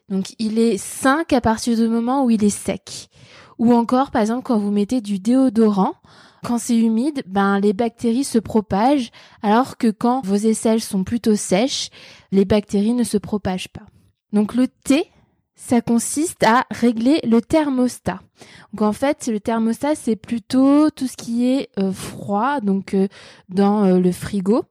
Donc 0.08 0.34
il 0.38 0.58
est 0.58 0.78
sain 0.78 1.24
qu'à 1.24 1.40
partir 1.40 1.76
du 1.76 1.88
moment 1.88 2.24
où 2.24 2.30
il 2.30 2.44
est 2.44 2.50
sec. 2.50 3.08
Ou 3.58 3.72
encore, 3.72 4.10
par 4.10 4.20
exemple, 4.20 4.42
quand 4.42 4.58
vous 4.58 4.70
mettez 4.70 5.00
du 5.00 5.18
déodorant, 5.18 5.94
quand 6.44 6.58
c'est 6.58 6.78
humide, 6.78 7.22
ben 7.26 7.60
les 7.60 7.72
bactéries 7.72 8.24
se 8.24 8.38
propagent, 8.38 9.10
alors 9.42 9.76
que 9.76 9.88
quand 9.88 10.24
vos 10.24 10.34
aisselles 10.34 10.80
sont 10.80 11.04
plutôt 11.04 11.36
sèches, 11.36 11.90
les 12.32 12.44
bactéries 12.44 12.94
ne 12.94 13.04
se 13.04 13.18
propagent 13.18 13.68
pas. 13.68 13.86
Donc 14.32 14.54
le 14.54 14.68
T, 14.68 15.10
ça 15.54 15.80
consiste 15.80 16.44
à 16.44 16.66
régler 16.70 17.20
le 17.24 17.40
thermostat. 17.40 18.20
Donc 18.72 18.82
en 18.82 18.92
fait, 18.92 19.26
le 19.26 19.40
thermostat 19.40 19.94
c'est 19.94 20.16
plutôt 20.16 20.90
tout 20.90 21.06
ce 21.06 21.16
qui 21.16 21.46
est 21.46 21.70
euh, 21.78 21.92
froid, 21.92 22.60
donc 22.60 22.94
euh, 22.94 23.08
dans 23.48 23.84
euh, 23.84 23.98
le 23.98 24.12
frigo. 24.12 24.64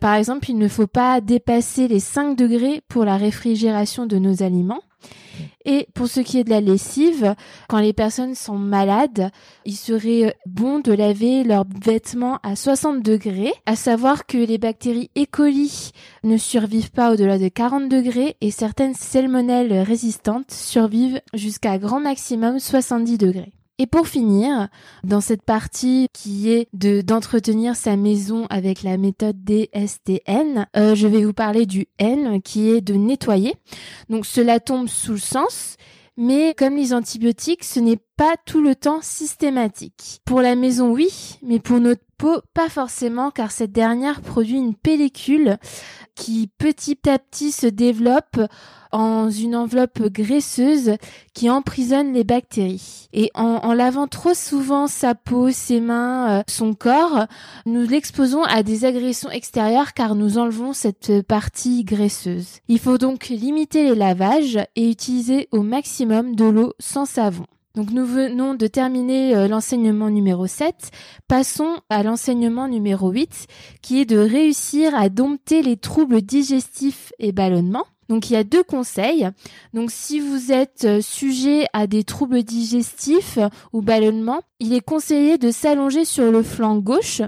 Par 0.00 0.14
exemple, 0.14 0.50
il 0.50 0.58
ne 0.58 0.68
faut 0.68 0.86
pas 0.86 1.20
dépasser 1.20 1.88
les 1.88 2.00
5 2.00 2.36
degrés 2.36 2.82
pour 2.88 3.04
la 3.04 3.16
réfrigération 3.16 4.06
de 4.06 4.18
nos 4.18 4.42
aliments. 4.42 4.82
Et 5.64 5.88
pour 5.94 6.08
ce 6.08 6.20
qui 6.20 6.38
est 6.38 6.44
de 6.44 6.50
la 6.50 6.60
lessive, 6.60 7.34
quand 7.68 7.78
les 7.78 7.92
personnes 7.92 8.34
sont 8.34 8.58
malades, 8.58 9.30
il 9.64 9.76
serait 9.76 10.36
bon 10.46 10.80
de 10.80 10.92
laver 10.92 11.42
leurs 11.42 11.64
vêtements 11.82 12.38
à 12.42 12.54
60 12.54 13.02
degrés, 13.02 13.52
à 13.64 13.74
savoir 13.74 14.26
que 14.26 14.38
les 14.38 14.58
bactéries 14.58 15.10
E. 15.16 15.24
ne 16.22 16.36
survivent 16.36 16.90
pas 16.90 17.12
au-delà 17.12 17.38
de 17.38 17.48
40 17.48 17.88
degrés 17.88 18.36
et 18.40 18.50
certaines 18.50 18.94
salmonelles 18.94 19.80
résistantes 19.80 20.50
survivent 20.50 21.20
jusqu'à 21.32 21.78
grand 21.78 22.00
maximum 22.00 22.58
70 22.58 23.18
degrés. 23.18 23.52
Et 23.78 23.88
pour 23.88 24.06
finir, 24.06 24.68
dans 25.02 25.20
cette 25.20 25.42
partie 25.42 26.06
qui 26.12 26.52
est 26.52 26.68
de 26.72 27.00
d'entretenir 27.00 27.74
sa 27.74 27.96
maison 27.96 28.46
avec 28.48 28.84
la 28.84 28.96
méthode 28.98 29.36
DSTN, 29.42 30.66
euh, 30.76 30.94
je 30.94 31.08
vais 31.08 31.24
vous 31.24 31.32
parler 31.32 31.66
du 31.66 31.88
N 31.98 32.40
qui 32.40 32.70
est 32.70 32.80
de 32.80 32.94
nettoyer. 32.94 33.56
Donc 34.08 34.26
cela 34.26 34.60
tombe 34.60 34.86
sous 34.86 35.12
le 35.12 35.18
sens, 35.18 35.76
mais 36.16 36.54
comme 36.56 36.76
les 36.76 36.94
antibiotiques, 36.94 37.64
ce 37.64 37.80
n'est 37.80 37.98
pas 38.16 38.36
tout 38.44 38.62
le 38.62 38.74
temps 38.74 39.00
systématique. 39.02 40.20
Pour 40.24 40.40
la 40.40 40.56
maison, 40.56 40.90
oui, 40.92 41.38
mais 41.42 41.58
pour 41.58 41.80
notre 41.80 42.02
peau, 42.16 42.40
pas 42.54 42.68
forcément, 42.68 43.30
car 43.30 43.50
cette 43.50 43.72
dernière 43.72 44.20
produit 44.20 44.56
une 44.56 44.74
pellicule 44.74 45.58
qui 46.14 46.48
petit 46.58 47.08
à 47.08 47.18
petit 47.18 47.50
se 47.50 47.66
développe 47.66 48.38
en 48.92 49.28
une 49.28 49.56
enveloppe 49.56 50.02
graisseuse 50.02 50.92
qui 51.34 51.50
emprisonne 51.50 52.12
les 52.12 52.22
bactéries. 52.22 53.08
Et 53.12 53.32
en, 53.34 53.72
lavant 53.74 54.06
trop 54.06 54.34
souvent 54.34 54.86
sa 54.86 55.16
peau, 55.16 55.50
ses 55.50 55.80
mains, 55.80 56.38
euh, 56.38 56.42
son 56.46 56.74
corps, 56.74 57.26
nous 57.66 57.82
l'exposons 57.82 58.44
à 58.44 58.62
des 58.62 58.84
agressions 58.84 59.30
extérieures 59.30 59.94
car 59.94 60.14
nous 60.14 60.38
enlevons 60.38 60.72
cette 60.72 61.22
partie 61.22 61.82
graisseuse. 61.82 62.60
Il 62.68 62.78
faut 62.78 62.98
donc 62.98 63.26
limiter 63.26 63.82
les 63.82 63.96
lavages 63.96 64.60
et 64.76 64.88
utiliser 64.88 65.48
au 65.50 65.62
maximum 65.62 66.36
de 66.36 66.44
l'eau 66.44 66.72
sans 66.78 67.04
savon. 67.04 67.46
Donc 67.74 67.90
nous 67.90 68.06
venons 68.06 68.54
de 68.54 68.68
terminer 68.68 69.34
euh, 69.34 69.48
l'enseignement 69.48 70.08
numéro 70.08 70.46
7. 70.46 70.92
Passons 71.26 71.76
à 71.90 72.04
l'enseignement 72.04 72.68
numéro 72.68 73.10
8 73.10 73.48
qui 73.82 74.00
est 74.00 74.04
de 74.04 74.16
réussir 74.16 74.94
à 74.94 75.08
dompter 75.08 75.60
les 75.60 75.76
troubles 75.76 76.22
digestifs 76.22 77.12
et 77.18 77.32
ballonnements. 77.32 77.86
Donc 78.08 78.30
il 78.30 78.34
y 78.34 78.36
a 78.36 78.44
deux 78.44 78.62
conseils. 78.62 79.28
Donc 79.72 79.90
si 79.90 80.20
vous 80.20 80.52
êtes 80.52 80.84
euh, 80.84 81.00
sujet 81.00 81.66
à 81.72 81.88
des 81.88 82.04
troubles 82.04 82.44
digestifs 82.44 83.40
ou 83.72 83.82
ballonnements, 83.82 84.42
il 84.60 84.72
est 84.72 84.84
conseillé 84.84 85.36
de 85.36 85.50
s'allonger 85.50 86.04
sur 86.04 86.30
le 86.30 86.44
flanc 86.44 86.76
gauche 86.76 87.22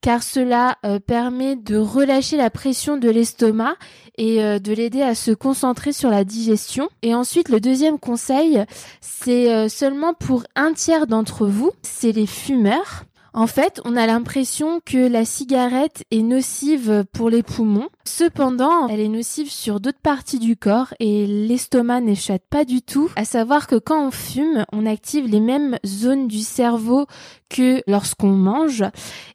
car 0.00 0.22
cela 0.22 0.76
euh, 0.84 0.98
permet 0.98 1.56
de 1.56 1.76
relâcher 1.76 2.36
la 2.36 2.50
pression 2.50 2.96
de 2.96 3.10
l'estomac 3.10 3.76
et 4.18 4.42
euh, 4.42 4.58
de 4.58 4.72
l'aider 4.72 5.02
à 5.02 5.14
se 5.14 5.30
concentrer 5.30 5.92
sur 5.92 6.10
la 6.10 6.24
digestion. 6.24 6.88
Et 7.02 7.14
ensuite, 7.14 7.48
le 7.48 7.60
deuxième 7.60 7.98
conseil, 7.98 8.64
c'est 9.00 9.52
euh, 9.52 9.68
seulement 9.68 10.14
pour 10.14 10.44
un 10.54 10.72
tiers 10.72 11.06
d'entre 11.06 11.46
vous, 11.46 11.72
c'est 11.82 12.12
les 12.12 12.26
fumeurs. 12.26 13.04
En 13.36 13.46
fait, 13.46 13.82
on 13.84 13.96
a 13.96 14.06
l'impression 14.06 14.80
que 14.82 14.96
la 14.96 15.26
cigarette 15.26 16.04
est 16.10 16.22
nocive 16.22 17.04
pour 17.12 17.28
les 17.28 17.42
poumons. 17.42 17.90
Cependant, 18.06 18.88
elle 18.88 19.00
est 19.00 19.08
nocive 19.08 19.50
sur 19.50 19.78
d'autres 19.78 20.00
parties 20.02 20.38
du 20.38 20.56
corps 20.56 20.94
et 21.00 21.26
l'estomac 21.26 22.00
n'échappe 22.00 22.44
pas 22.48 22.64
du 22.64 22.80
tout. 22.80 23.10
À 23.14 23.26
savoir 23.26 23.66
que 23.66 23.76
quand 23.76 24.06
on 24.06 24.10
fume, 24.10 24.64
on 24.72 24.86
active 24.86 25.26
les 25.26 25.40
mêmes 25.40 25.76
zones 25.84 26.28
du 26.28 26.38
cerveau 26.38 27.04
que 27.50 27.82
lorsqu'on 27.86 28.32
mange. 28.32 28.84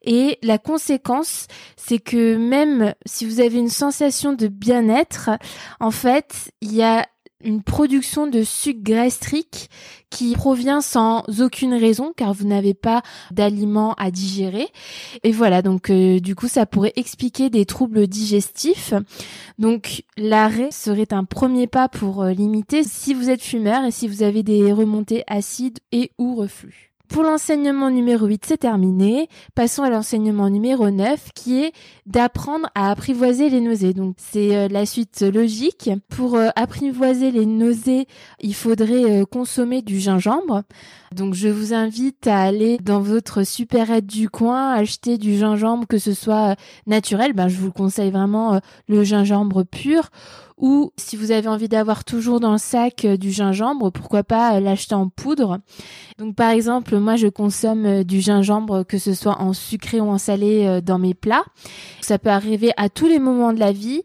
Et 0.01 0.39
la 0.41 0.57
conséquence, 0.57 1.45
c'est 1.77 1.99
que 1.99 2.37
même 2.37 2.95
si 3.05 3.27
vous 3.27 3.39
avez 3.39 3.59
une 3.59 3.69
sensation 3.69 4.33
de 4.33 4.47
bien-être, 4.47 5.29
en 5.79 5.91
fait, 5.91 6.51
il 6.61 6.73
y 6.73 6.81
a 6.81 7.05
une 7.43 7.63
production 7.63 8.27
de 8.27 8.43
sucre 8.43 8.81
gastrique 8.83 9.69
qui 10.09 10.33
provient 10.33 10.81
sans 10.81 11.23
aucune 11.41 11.73
raison 11.73 12.13
car 12.15 12.33
vous 12.33 12.45
n'avez 12.45 12.73
pas 12.73 13.01
d'aliments 13.31 13.93
à 13.93 14.11
digérer. 14.11 14.67
Et 15.23 15.31
voilà, 15.31 15.61
donc 15.61 15.89
euh, 15.89 16.19
du 16.19 16.35
coup 16.35 16.47
ça 16.47 16.65
pourrait 16.65 16.93
expliquer 16.95 17.49
des 17.49 17.65
troubles 17.65 18.07
digestifs. 18.07 18.93
Donc 19.57 20.03
l'arrêt 20.17 20.71
serait 20.71 21.13
un 21.13 21.23
premier 21.23 21.67
pas 21.67 21.87
pour 21.87 22.23
euh, 22.23 22.31
limiter 22.31 22.83
si 22.83 23.13
vous 23.13 23.29
êtes 23.29 23.41
fumeur 23.41 23.85
et 23.85 23.91
si 23.91 24.07
vous 24.07 24.23
avez 24.23 24.43
des 24.43 24.71
remontées 24.71 25.23
acides 25.27 25.79
et 25.91 26.11
ou 26.17 26.35
reflux. 26.35 26.90
Pour 27.11 27.23
l'enseignement 27.23 27.91
numéro 27.91 28.25
8, 28.25 28.45
c'est 28.47 28.57
terminé. 28.57 29.27
Passons 29.53 29.83
à 29.83 29.89
l'enseignement 29.89 30.49
numéro 30.49 30.89
9 30.89 31.31
qui 31.35 31.61
est 31.61 31.73
d'apprendre 32.05 32.69
à 32.73 32.89
apprivoiser 32.89 33.49
les 33.49 33.59
nausées. 33.59 33.93
Donc 33.93 34.15
c'est 34.17 34.55
euh, 34.55 34.67
la 34.69 34.85
suite 34.85 35.21
logique. 35.21 35.89
Pour 36.07 36.35
euh, 36.35 36.47
apprivoiser 36.55 37.31
les 37.31 37.45
nausées, 37.45 38.07
il 38.39 38.55
faudrait 38.55 39.23
euh, 39.23 39.25
consommer 39.25 39.81
du 39.81 39.99
gingembre. 39.99 40.63
Donc 41.13 41.33
je 41.33 41.49
vous 41.49 41.73
invite 41.73 42.27
à 42.27 42.39
aller 42.39 42.77
dans 42.77 43.01
votre 43.01 43.43
supérette 43.43 44.05
du 44.05 44.29
coin, 44.29 44.71
acheter 44.71 45.17
du 45.17 45.37
gingembre 45.37 45.87
que 45.87 45.97
ce 45.97 46.13
soit 46.13 46.55
naturel. 46.87 47.33
Ben, 47.33 47.49
je 47.49 47.57
vous 47.57 47.73
conseille 47.73 48.11
vraiment 48.11 48.61
le 48.87 49.03
gingembre 49.03 49.65
pur 49.65 50.11
ou 50.61 50.91
si 50.95 51.17
vous 51.17 51.31
avez 51.31 51.47
envie 51.47 51.67
d'avoir 51.67 52.05
toujours 52.05 52.39
dans 52.39 52.53
le 52.53 52.57
sac 52.57 53.03
euh, 53.03 53.17
du 53.17 53.31
gingembre, 53.31 53.91
pourquoi 53.91 54.23
pas 54.23 54.55
euh, 54.55 54.59
l'acheter 54.59 54.95
en 54.95 55.09
poudre. 55.09 55.59
Donc 56.19 56.35
par 56.35 56.51
exemple, 56.51 56.97
moi 56.97 57.15
je 57.15 57.27
consomme 57.27 57.85
euh, 57.85 58.03
du 58.03 58.21
gingembre 58.21 58.83
que 58.83 58.99
ce 58.99 59.13
soit 59.13 59.41
en 59.41 59.53
sucré 59.53 59.99
ou 59.99 60.07
en 60.07 60.19
salé 60.19 60.79
dans 60.83 60.99
mes 60.99 61.15
plats. 61.15 61.43
Ça 62.01 62.19
peut 62.19 62.29
arriver 62.29 62.71
à 62.77 62.89
tous 62.89 63.07
les 63.07 63.19
moments 63.19 63.53
de 63.53 63.59
la 63.59 63.71
vie. 63.71 64.03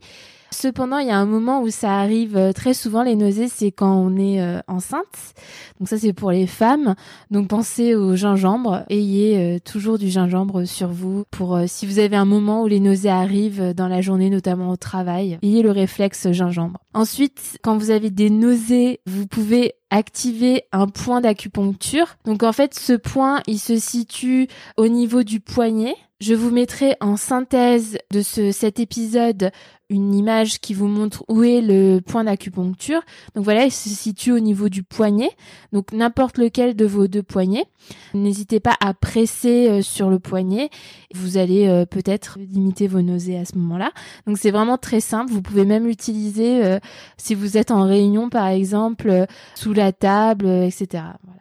Cependant, 0.58 0.96
il 0.96 1.08
y 1.08 1.10
a 1.10 1.18
un 1.18 1.26
moment 1.26 1.60
où 1.60 1.68
ça 1.68 1.98
arrive 1.98 2.34
euh, 2.38 2.52
très 2.52 2.72
souvent, 2.72 3.02
les 3.02 3.14
nausées, 3.14 3.48
c'est 3.48 3.70
quand 3.70 3.94
on 3.94 4.16
est 4.16 4.40
euh, 4.40 4.60
enceinte. 4.68 5.34
Donc 5.78 5.86
ça, 5.86 5.98
c'est 5.98 6.14
pour 6.14 6.30
les 6.30 6.46
femmes. 6.46 6.94
Donc 7.30 7.48
pensez 7.48 7.94
au 7.94 8.16
gingembre. 8.16 8.82
Ayez 8.88 9.36
euh, 9.36 9.58
toujours 9.58 9.98
du 9.98 10.08
gingembre 10.08 10.64
sur 10.64 10.88
vous 10.88 11.24
pour 11.30 11.60
si 11.66 11.84
vous 11.84 11.98
avez 11.98 12.16
un 12.16 12.24
moment 12.24 12.62
où 12.62 12.68
les 12.68 12.80
nausées 12.80 13.10
arrivent 13.10 13.74
dans 13.74 13.86
la 13.86 14.00
journée, 14.00 14.30
notamment 14.30 14.70
au 14.70 14.76
travail. 14.76 15.38
Ayez 15.42 15.62
le 15.62 15.72
réflexe 15.72 16.32
gingembre. 16.32 16.80
Ensuite, 16.96 17.58
quand 17.62 17.76
vous 17.76 17.90
avez 17.90 18.08
des 18.08 18.30
nausées, 18.30 19.00
vous 19.04 19.26
pouvez 19.26 19.74
activer 19.90 20.62
un 20.72 20.88
point 20.88 21.20
d'acupuncture. 21.20 22.16
Donc 22.24 22.42
en 22.42 22.54
fait, 22.54 22.72
ce 22.72 22.94
point, 22.94 23.42
il 23.46 23.58
se 23.58 23.76
situe 23.76 24.48
au 24.78 24.88
niveau 24.88 25.22
du 25.22 25.40
poignet. 25.40 25.94
Je 26.20 26.32
vous 26.32 26.50
mettrai 26.50 26.96
en 27.02 27.18
synthèse 27.18 27.98
de 28.10 28.22
ce, 28.22 28.50
cet 28.50 28.80
épisode 28.80 29.50
une 29.88 30.14
image 30.14 30.58
qui 30.60 30.74
vous 30.74 30.88
montre 30.88 31.24
où 31.28 31.44
est 31.44 31.60
le 31.60 32.00
point 32.00 32.24
d'acupuncture. 32.24 33.02
Donc 33.34 33.44
voilà, 33.44 33.64
il 33.64 33.70
se 33.70 33.88
situe 33.88 34.32
au 34.32 34.40
niveau 34.40 34.68
du 34.68 34.82
poignet. 34.82 35.30
Donc 35.72 35.92
n'importe 35.92 36.38
lequel 36.38 36.74
de 36.74 36.84
vos 36.84 37.06
deux 37.06 37.22
poignets. 37.22 37.66
N'hésitez 38.14 38.58
pas 38.58 38.76
à 38.80 38.94
presser 38.94 39.68
euh, 39.68 39.82
sur 39.82 40.10
le 40.10 40.18
poignet. 40.18 40.70
Vous 41.14 41.36
allez 41.36 41.68
euh, 41.68 41.86
peut-être 41.86 42.38
limiter 42.38 42.88
vos 42.88 43.02
nausées 43.02 43.38
à 43.38 43.44
ce 43.44 43.56
moment-là. 43.58 43.92
Donc 44.26 44.38
c'est 44.38 44.50
vraiment 44.50 44.78
très 44.78 45.00
simple. 45.00 45.32
Vous 45.32 45.42
pouvez 45.42 45.64
même 45.64 45.86
l'utiliser 45.86 46.64
euh, 46.64 46.78
si 47.16 47.34
vous 47.34 47.56
êtes 47.56 47.70
en 47.70 47.86
réunion 47.86 48.28
par 48.28 48.48
exemple, 48.48 49.26
sous 49.54 49.72
la 49.72 49.92
table, 49.92 50.46
etc. 50.46 51.04
Voilà. 51.24 51.36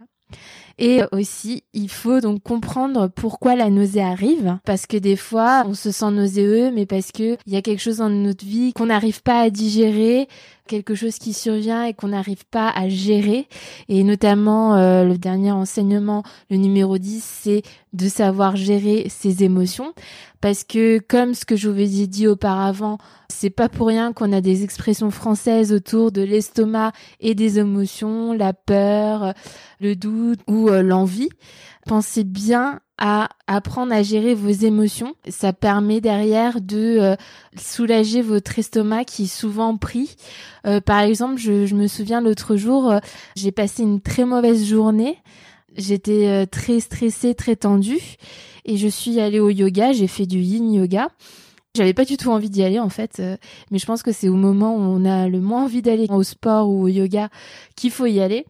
Et 0.77 1.01
aussi, 1.13 1.63
il 1.73 1.89
faut 1.89 2.19
donc 2.19 2.43
comprendre 2.43 3.07
pourquoi 3.07 3.55
la 3.55 3.69
nausée 3.69 4.01
arrive, 4.01 4.57
parce 4.65 4.85
que 4.87 4.97
des 4.97 5.15
fois, 5.15 5.63
on 5.65 5.73
se 5.73 5.89
sent 5.91 6.11
nauséeux, 6.11 6.69
mais 6.71 6.85
parce 6.85 7.13
que 7.13 7.37
il 7.45 7.53
y 7.53 7.55
a 7.55 7.61
quelque 7.61 7.79
chose 7.79 7.97
dans 7.97 8.09
notre 8.09 8.43
vie 8.43 8.73
qu'on 8.73 8.87
n'arrive 8.87 9.21
pas 9.23 9.39
à 9.39 9.49
digérer, 9.49 10.27
quelque 10.67 10.95
chose 10.95 11.17
qui 11.17 11.33
survient 11.33 11.83
et 11.83 11.93
qu'on 11.93 12.09
n'arrive 12.09 12.45
pas 12.45 12.69
à 12.69 12.89
gérer. 12.89 13.47
Et 13.87 14.03
notamment, 14.03 14.75
euh, 14.75 15.03
le 15.03 15.17
dernier 15.17 15.51
enseignement, 15.51 16.23
le 16.49 16.57
numéro 16.57 16.97
10, 16.97 17.23
c'est 17.23 17.61
de 17.93 18.07
savoir 18.07 18.55
gérer 18.55 19.07
ses 19.09 19.43
émotions. 19.43 19.93
Parce 20.41 20.63
que 20.63 20.99
comme 20.99 21.33
ce 21.33 21.45
que 21.45 21.55
je 21.55 21.69
vous 21.69 21.79
ai 21.79 22.07
dit 22.07 22.27
auparavant, 22.27 22.97
c'est 23.29 23.49
pas 23.49 23.69
pour 23.69 23.87
rien 23.87 24.13
qu'on 24.13 24.31
a 24.31 24.41
des 24.41 24.63
expressions 24.63 25.11
françaises 25.11 25.73
autour 25.73 26.11
de 26.11 26.21
l'estomac 26.21 26.91
et 27.19 27.35
des 27.35 27.59
émotions, 27.59 28.33
la 28.33 28.53
peur, 28.53 29.33
le 29.79 29.95
doute 29.95 30.39
ou 30.47 30.69
euh, 30.69 30.81
l'envie. 30.81 31.29
Pensez 31.85 32.23
bien 32.23 32.79
à 32.97 33.29
apprendre 33.47 33.93
à 33.93 34.03
gérer 34.03 34.33
vos 34.33 34.49
émotions. 34.49 35.15
Ça 35.27 35.53
permet 35.53 36.01
derrière 36.01 36.61
de 36.61 36.97
euh, 36.99 37.15
soulager 37.57 38.21
votre 38.21 38.57
estomac 38.57 39.05
qui 39.05 39.27
souvent 39.27 39.75
pris. 39.77 40.15
Euh, 40.65 40.79
par 40.79 41.01
exemple, 41.01 41.37
je, 41.37 41.73
me 41.75 41.87
souviens 41.87 42.21
l'autre 42.21 42.55
jour, 42.55 42.89
euh, 42.89 42.99
j'ai 43.35 43.51
passé 43.51 43.83
une 43.83 43.99
très 44.01 44.25
mauvaise 44.25 44.65
journée. 44.65 45.17
J'étais 45.75 46.47
très 46.47 46.79
stressée, 46.79 47.35
très 47.35 47.57
tendue. 47.57 48.15
Et 48.63 48.77
je 48.77 48.87
suis 48.87 49.19
allée 49.19 49.41
au 49.41 49.49
yoga, 49.49 49.91
j'ai 49.91 50.07
fait 50.07 50.25
du 50.25 50.39
yin 50.39 50.71
yoga. 50.71 51.09
J'avais 51.75 51.93
pas 51.93 52.05
du 52.05 52.15
tout 52.15 52.29
envie 52.29 52.49
d'y 52.49 52.63
aller 52.63 52.79
en 52.79 52.87
fait, 52.87 53.21
mais 53.69 53.77
je 53.77 53.85
pense 53.85 54.01
que 54.01 54.13
c'est 54.13 54.29
au 54.29 54.35
moment 54.35 54.77
où 54.77 54.79
on 54.79 55.03
a 55.03 55.27
le 55.27 55.41
moins 55.41 55.65
envie 55.65 55.81
d'aller 55.81 56.07
au 56.09 56.23
sport 56.23 56.69
ou 56.69 56.83
au 56.83 56.87
yoga 56.87 57.27
qu'il 57.75 57.91
faut 57.91 58.05
y 58.05 58.21
aller 58.21 58.45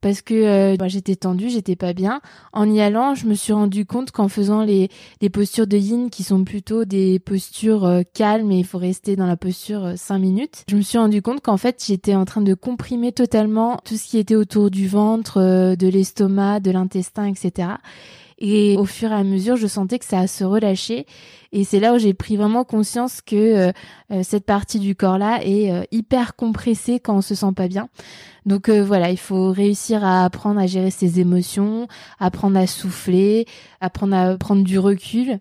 parce 0.00 0.22
que 0.22 0.34
euh, 0.34 0.76
bah, 0.76 0.88
j'étais 0.88 1.16
tendue, 1.16 1.50
j'étais 1.50 1.76
pas 1.76 1.92
bien. 1.92 2.20
En 2.52 2.70
y 2.70 2.80
allant, 2.80 3.14
je 3.14 3.26
me 3.26 3.34
suis 3.34 3.52
rendu 3.52 3.84
compte 3.86 4.10
qu'en 4.10 4.28
faisant 4.28 4.62
les, 4.62 4.88
les 5.20 5.30
postures 5.30 5.66
de 5.66 5.76
yin 5.76 6.10
qui 6.10 6.22
sont 6.22 6.44
plutôt 6.44 6.84
des 6.84 7.18
postures 7.18 7.84
euh, 7.84 8.02
calmes 8.14 8.50
et 8.50 8.58
il 8.58 8.66
faut 8.66 8.78
rester 8.78 9.16
dans 9.16 9.26
la 9.26 9.36
posture 9.36 9.84
euh, 9.84 9.94
5 9.96 10.18
minutes, 10.18 10.64
je 10.68 10.76
me 10.76 10.82
suis 10.82 10.98
rendu 10.98 11.22
compte 11.22 11.40
qu'en 11.40 11.56
fait 11.56 11.82
j'étais 11.86 12.14
en 12.14 12.24
train 12.24 12.40
de 12.40 12.54
comprimer 12.54 13.12
totalement 13.12 13.78
tout 13.84 13.96
ce 13.96 14.08
qui 14.08 14.18
était 14.18 14.36
autour 14.36 14.70
du 14.70 14.88
ventre, 14.88 15.38
euh, 15.38 15.76
de 15.76 15.88
l'estomac, 15.88 16.60
de 16.60 16.70
l'intestin, 16.70 17.26
etc. 17.26 17.68
Et 18.40 18.76
au 18.78 18.86
fur 18.86 19.12
et 19.12 19.14
à 19.14 19.22
mesure, 19.22 19.56
je 19.56 19.66
sentais 19.66 19.98
que 19.98 20.04
ça 20.06 20.26
se 20.26 20.44
relâchait. 20.44 21.04
Et 21.52 21.64
c'est 21.64 21.80
là 21.80 21.94
où 21.94 21.98
j'ai 21.98 22.14
pris 22.14 22.36
vraiment 22.36 22.64
conscience 22.64 23.20
que 23.20 23.36
euh, 23.36 23.72
euh, 24.12 24.22
cette 24.22 24.46
partie 24.46 24.78
du 24.78 24.94
corps-là 24.94 25.40
est 25.44 25.72
euh, 25.72 25.82
hyper 25.90 26.36
compressée 26.36 27.00
quand 27.00 27.16
on 27.16 27.20
se 27.20 27.34
sent 27.34 27.52
pas 27.54 27.68
bien. 27.68 27.88
Donc 28.46 28.70
voilà, 28.70 29.10
il 29.10 29.18
faut 29.18 29.52
réussir 29.52 30.02
à 30.02 30.24
apprendre 30.24 30.58
à 30.58 30.66
gérer 30.66 30.90
ses 30.90 31.20
émotions, 31.20 31.88
apprendre 32.18 32.58
à 32.58 32.66
souffler, 32.66 33.44
apprendre 33.82 34.16
à 34.16 34.38
prendre 34.38 34.64
du 34.64 34.78
recul. 34.78 35.38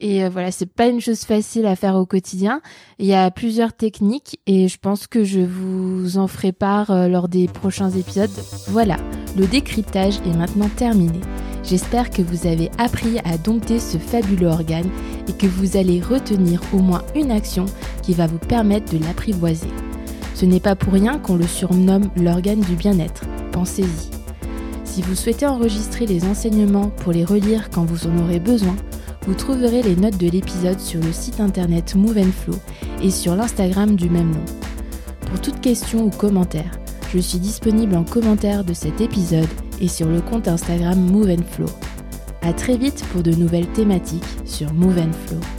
Et 0.00 0.28
voilà, 0.28 0.52
c'est 0.52 0.72
pas 0.72 0.86
une 0.86 1.00
chose 1.00 1.22
facile 1.22 1.66
à 1.66 1.74
faire 1.74 1.96
au 1.96 2.06
quotidien. 2.06 2.60
Il 3.00 3.06
y 3.06 3.14
a 3.14 3.30
plusieurs 3.32 3.72
techniques 3.72 4.38
et 4.46 4.68
je 4.68 4.78
pense 4.78 5.08
que 5.08 5.24
je 5.24 5.40
vous 5.40 6.18
en 6.18 6.28
ferai 6.28 6.52
part 6.52 7.08
lors 7.08 7.28
des 7.28 7.48
prochains 7.48 7.90
épisodes. 7.90 8.30
Voilà, 8.68 8.96
le 9.36 9.46
décryptage 9.46 10.18
est 10.24 10.36
maintenant 10.36 10.68
terminé. 10.68 11.18
J'espère 11.64 12.10
que 12.10 12.22
vous 12.22 12.46
avez 12.46 12.70
appris 12.78 13.18
à 13.24 13.36
dompter 13.36 13.80
ce 13.80 13.98
fabuleux 13.98 14.46
organe 14.46 14.88
et 15.28 15.32
que 15.32 15.46
vous 15.46 15.76
allez 15.76 16.00
retenir 16.00 16.62
au 16.72 16.78
moins 16.78 17.02
une 17.16 17.32
action 17.32 17.66
qui 18.02 18.14
va 18.14 18.28
vous 18.28 18.38
permettre 18.38 18.96
de 18.96 19.04
l'apprivoiser. 19.04 19.68
Ce 20.34 20.44
n'est 20.44 20.60
pas 20.60 20.76
pour 20.76 20.92
rien 20.92 21.18
qu'on 21.18 21.34
le 21.34 21.46
surnomme 21.46 22.08
l'organe 22.16 22.60
du 22.60 22.76
bien-être. 22.76 23.24
Pensez-y. 23.50 24.10
Si 24.84 25.02
vous 25.02 25.16
souhaitez 25.16 25.46
enregistrer 25.46 26.06
les 26.06 26.24
enseignements 26.24 26.88
pour 26.88 27.12
les 27.12 27.24
relire 27.24 27.68
quand 27.70 27.84
vous 27.84 28.06
en 28.06 28.16
aurez 28.18 28.38
besoin, 28.38 28.76
vous 29.28 29.34
trouverez 29.34 29.82
les 29.82 29.94
notes 29.94 30.16
de 30.16 30.30
l'épisode 30.30 30.80
sur 30.80 31.02
le 31.02 31.12
site 31.12 31.38
internet 31.38 31.94
Move 31.94 32.32
Flow 32.32 32.54
et 33.02 33.10
sur 33.10 33.36
l'Instagram 33.36 33.94
du 33.94 34.08
même 34.08 34.30
nom. 34.30 34.44
Pour 35.20 35.38
toute 35.42 35.60
question 35.60 36.06
ou 36.06 36.08
commentaire, 36.08 36.78
je 37.12 37.18
suis 37.18 37.38
disponible 37.38 37.94
en 37.94 38.04
commentaire 38.04 38.64
de 38.64 38.72
cet 38.72 39.02
épisode 39.02 39.46
et 39.82 39.88
sur 39.88 40.08
le 40.08 40.22
compte 40.22 40.48
Instagram 40.48 40.98
Move 40.98 41.44
Flow. 41.50 41.68
À 42.40 42.54
très 42.54 42.78
vite 42.78 43.04
pour 43.12 43.22
de 43.22 43.32
nouvelles 43.32 43.70
thématiques 43.72 44.24
sur 44.46 44.72
Move 44.72 45.12
Flow. 45.26 45.57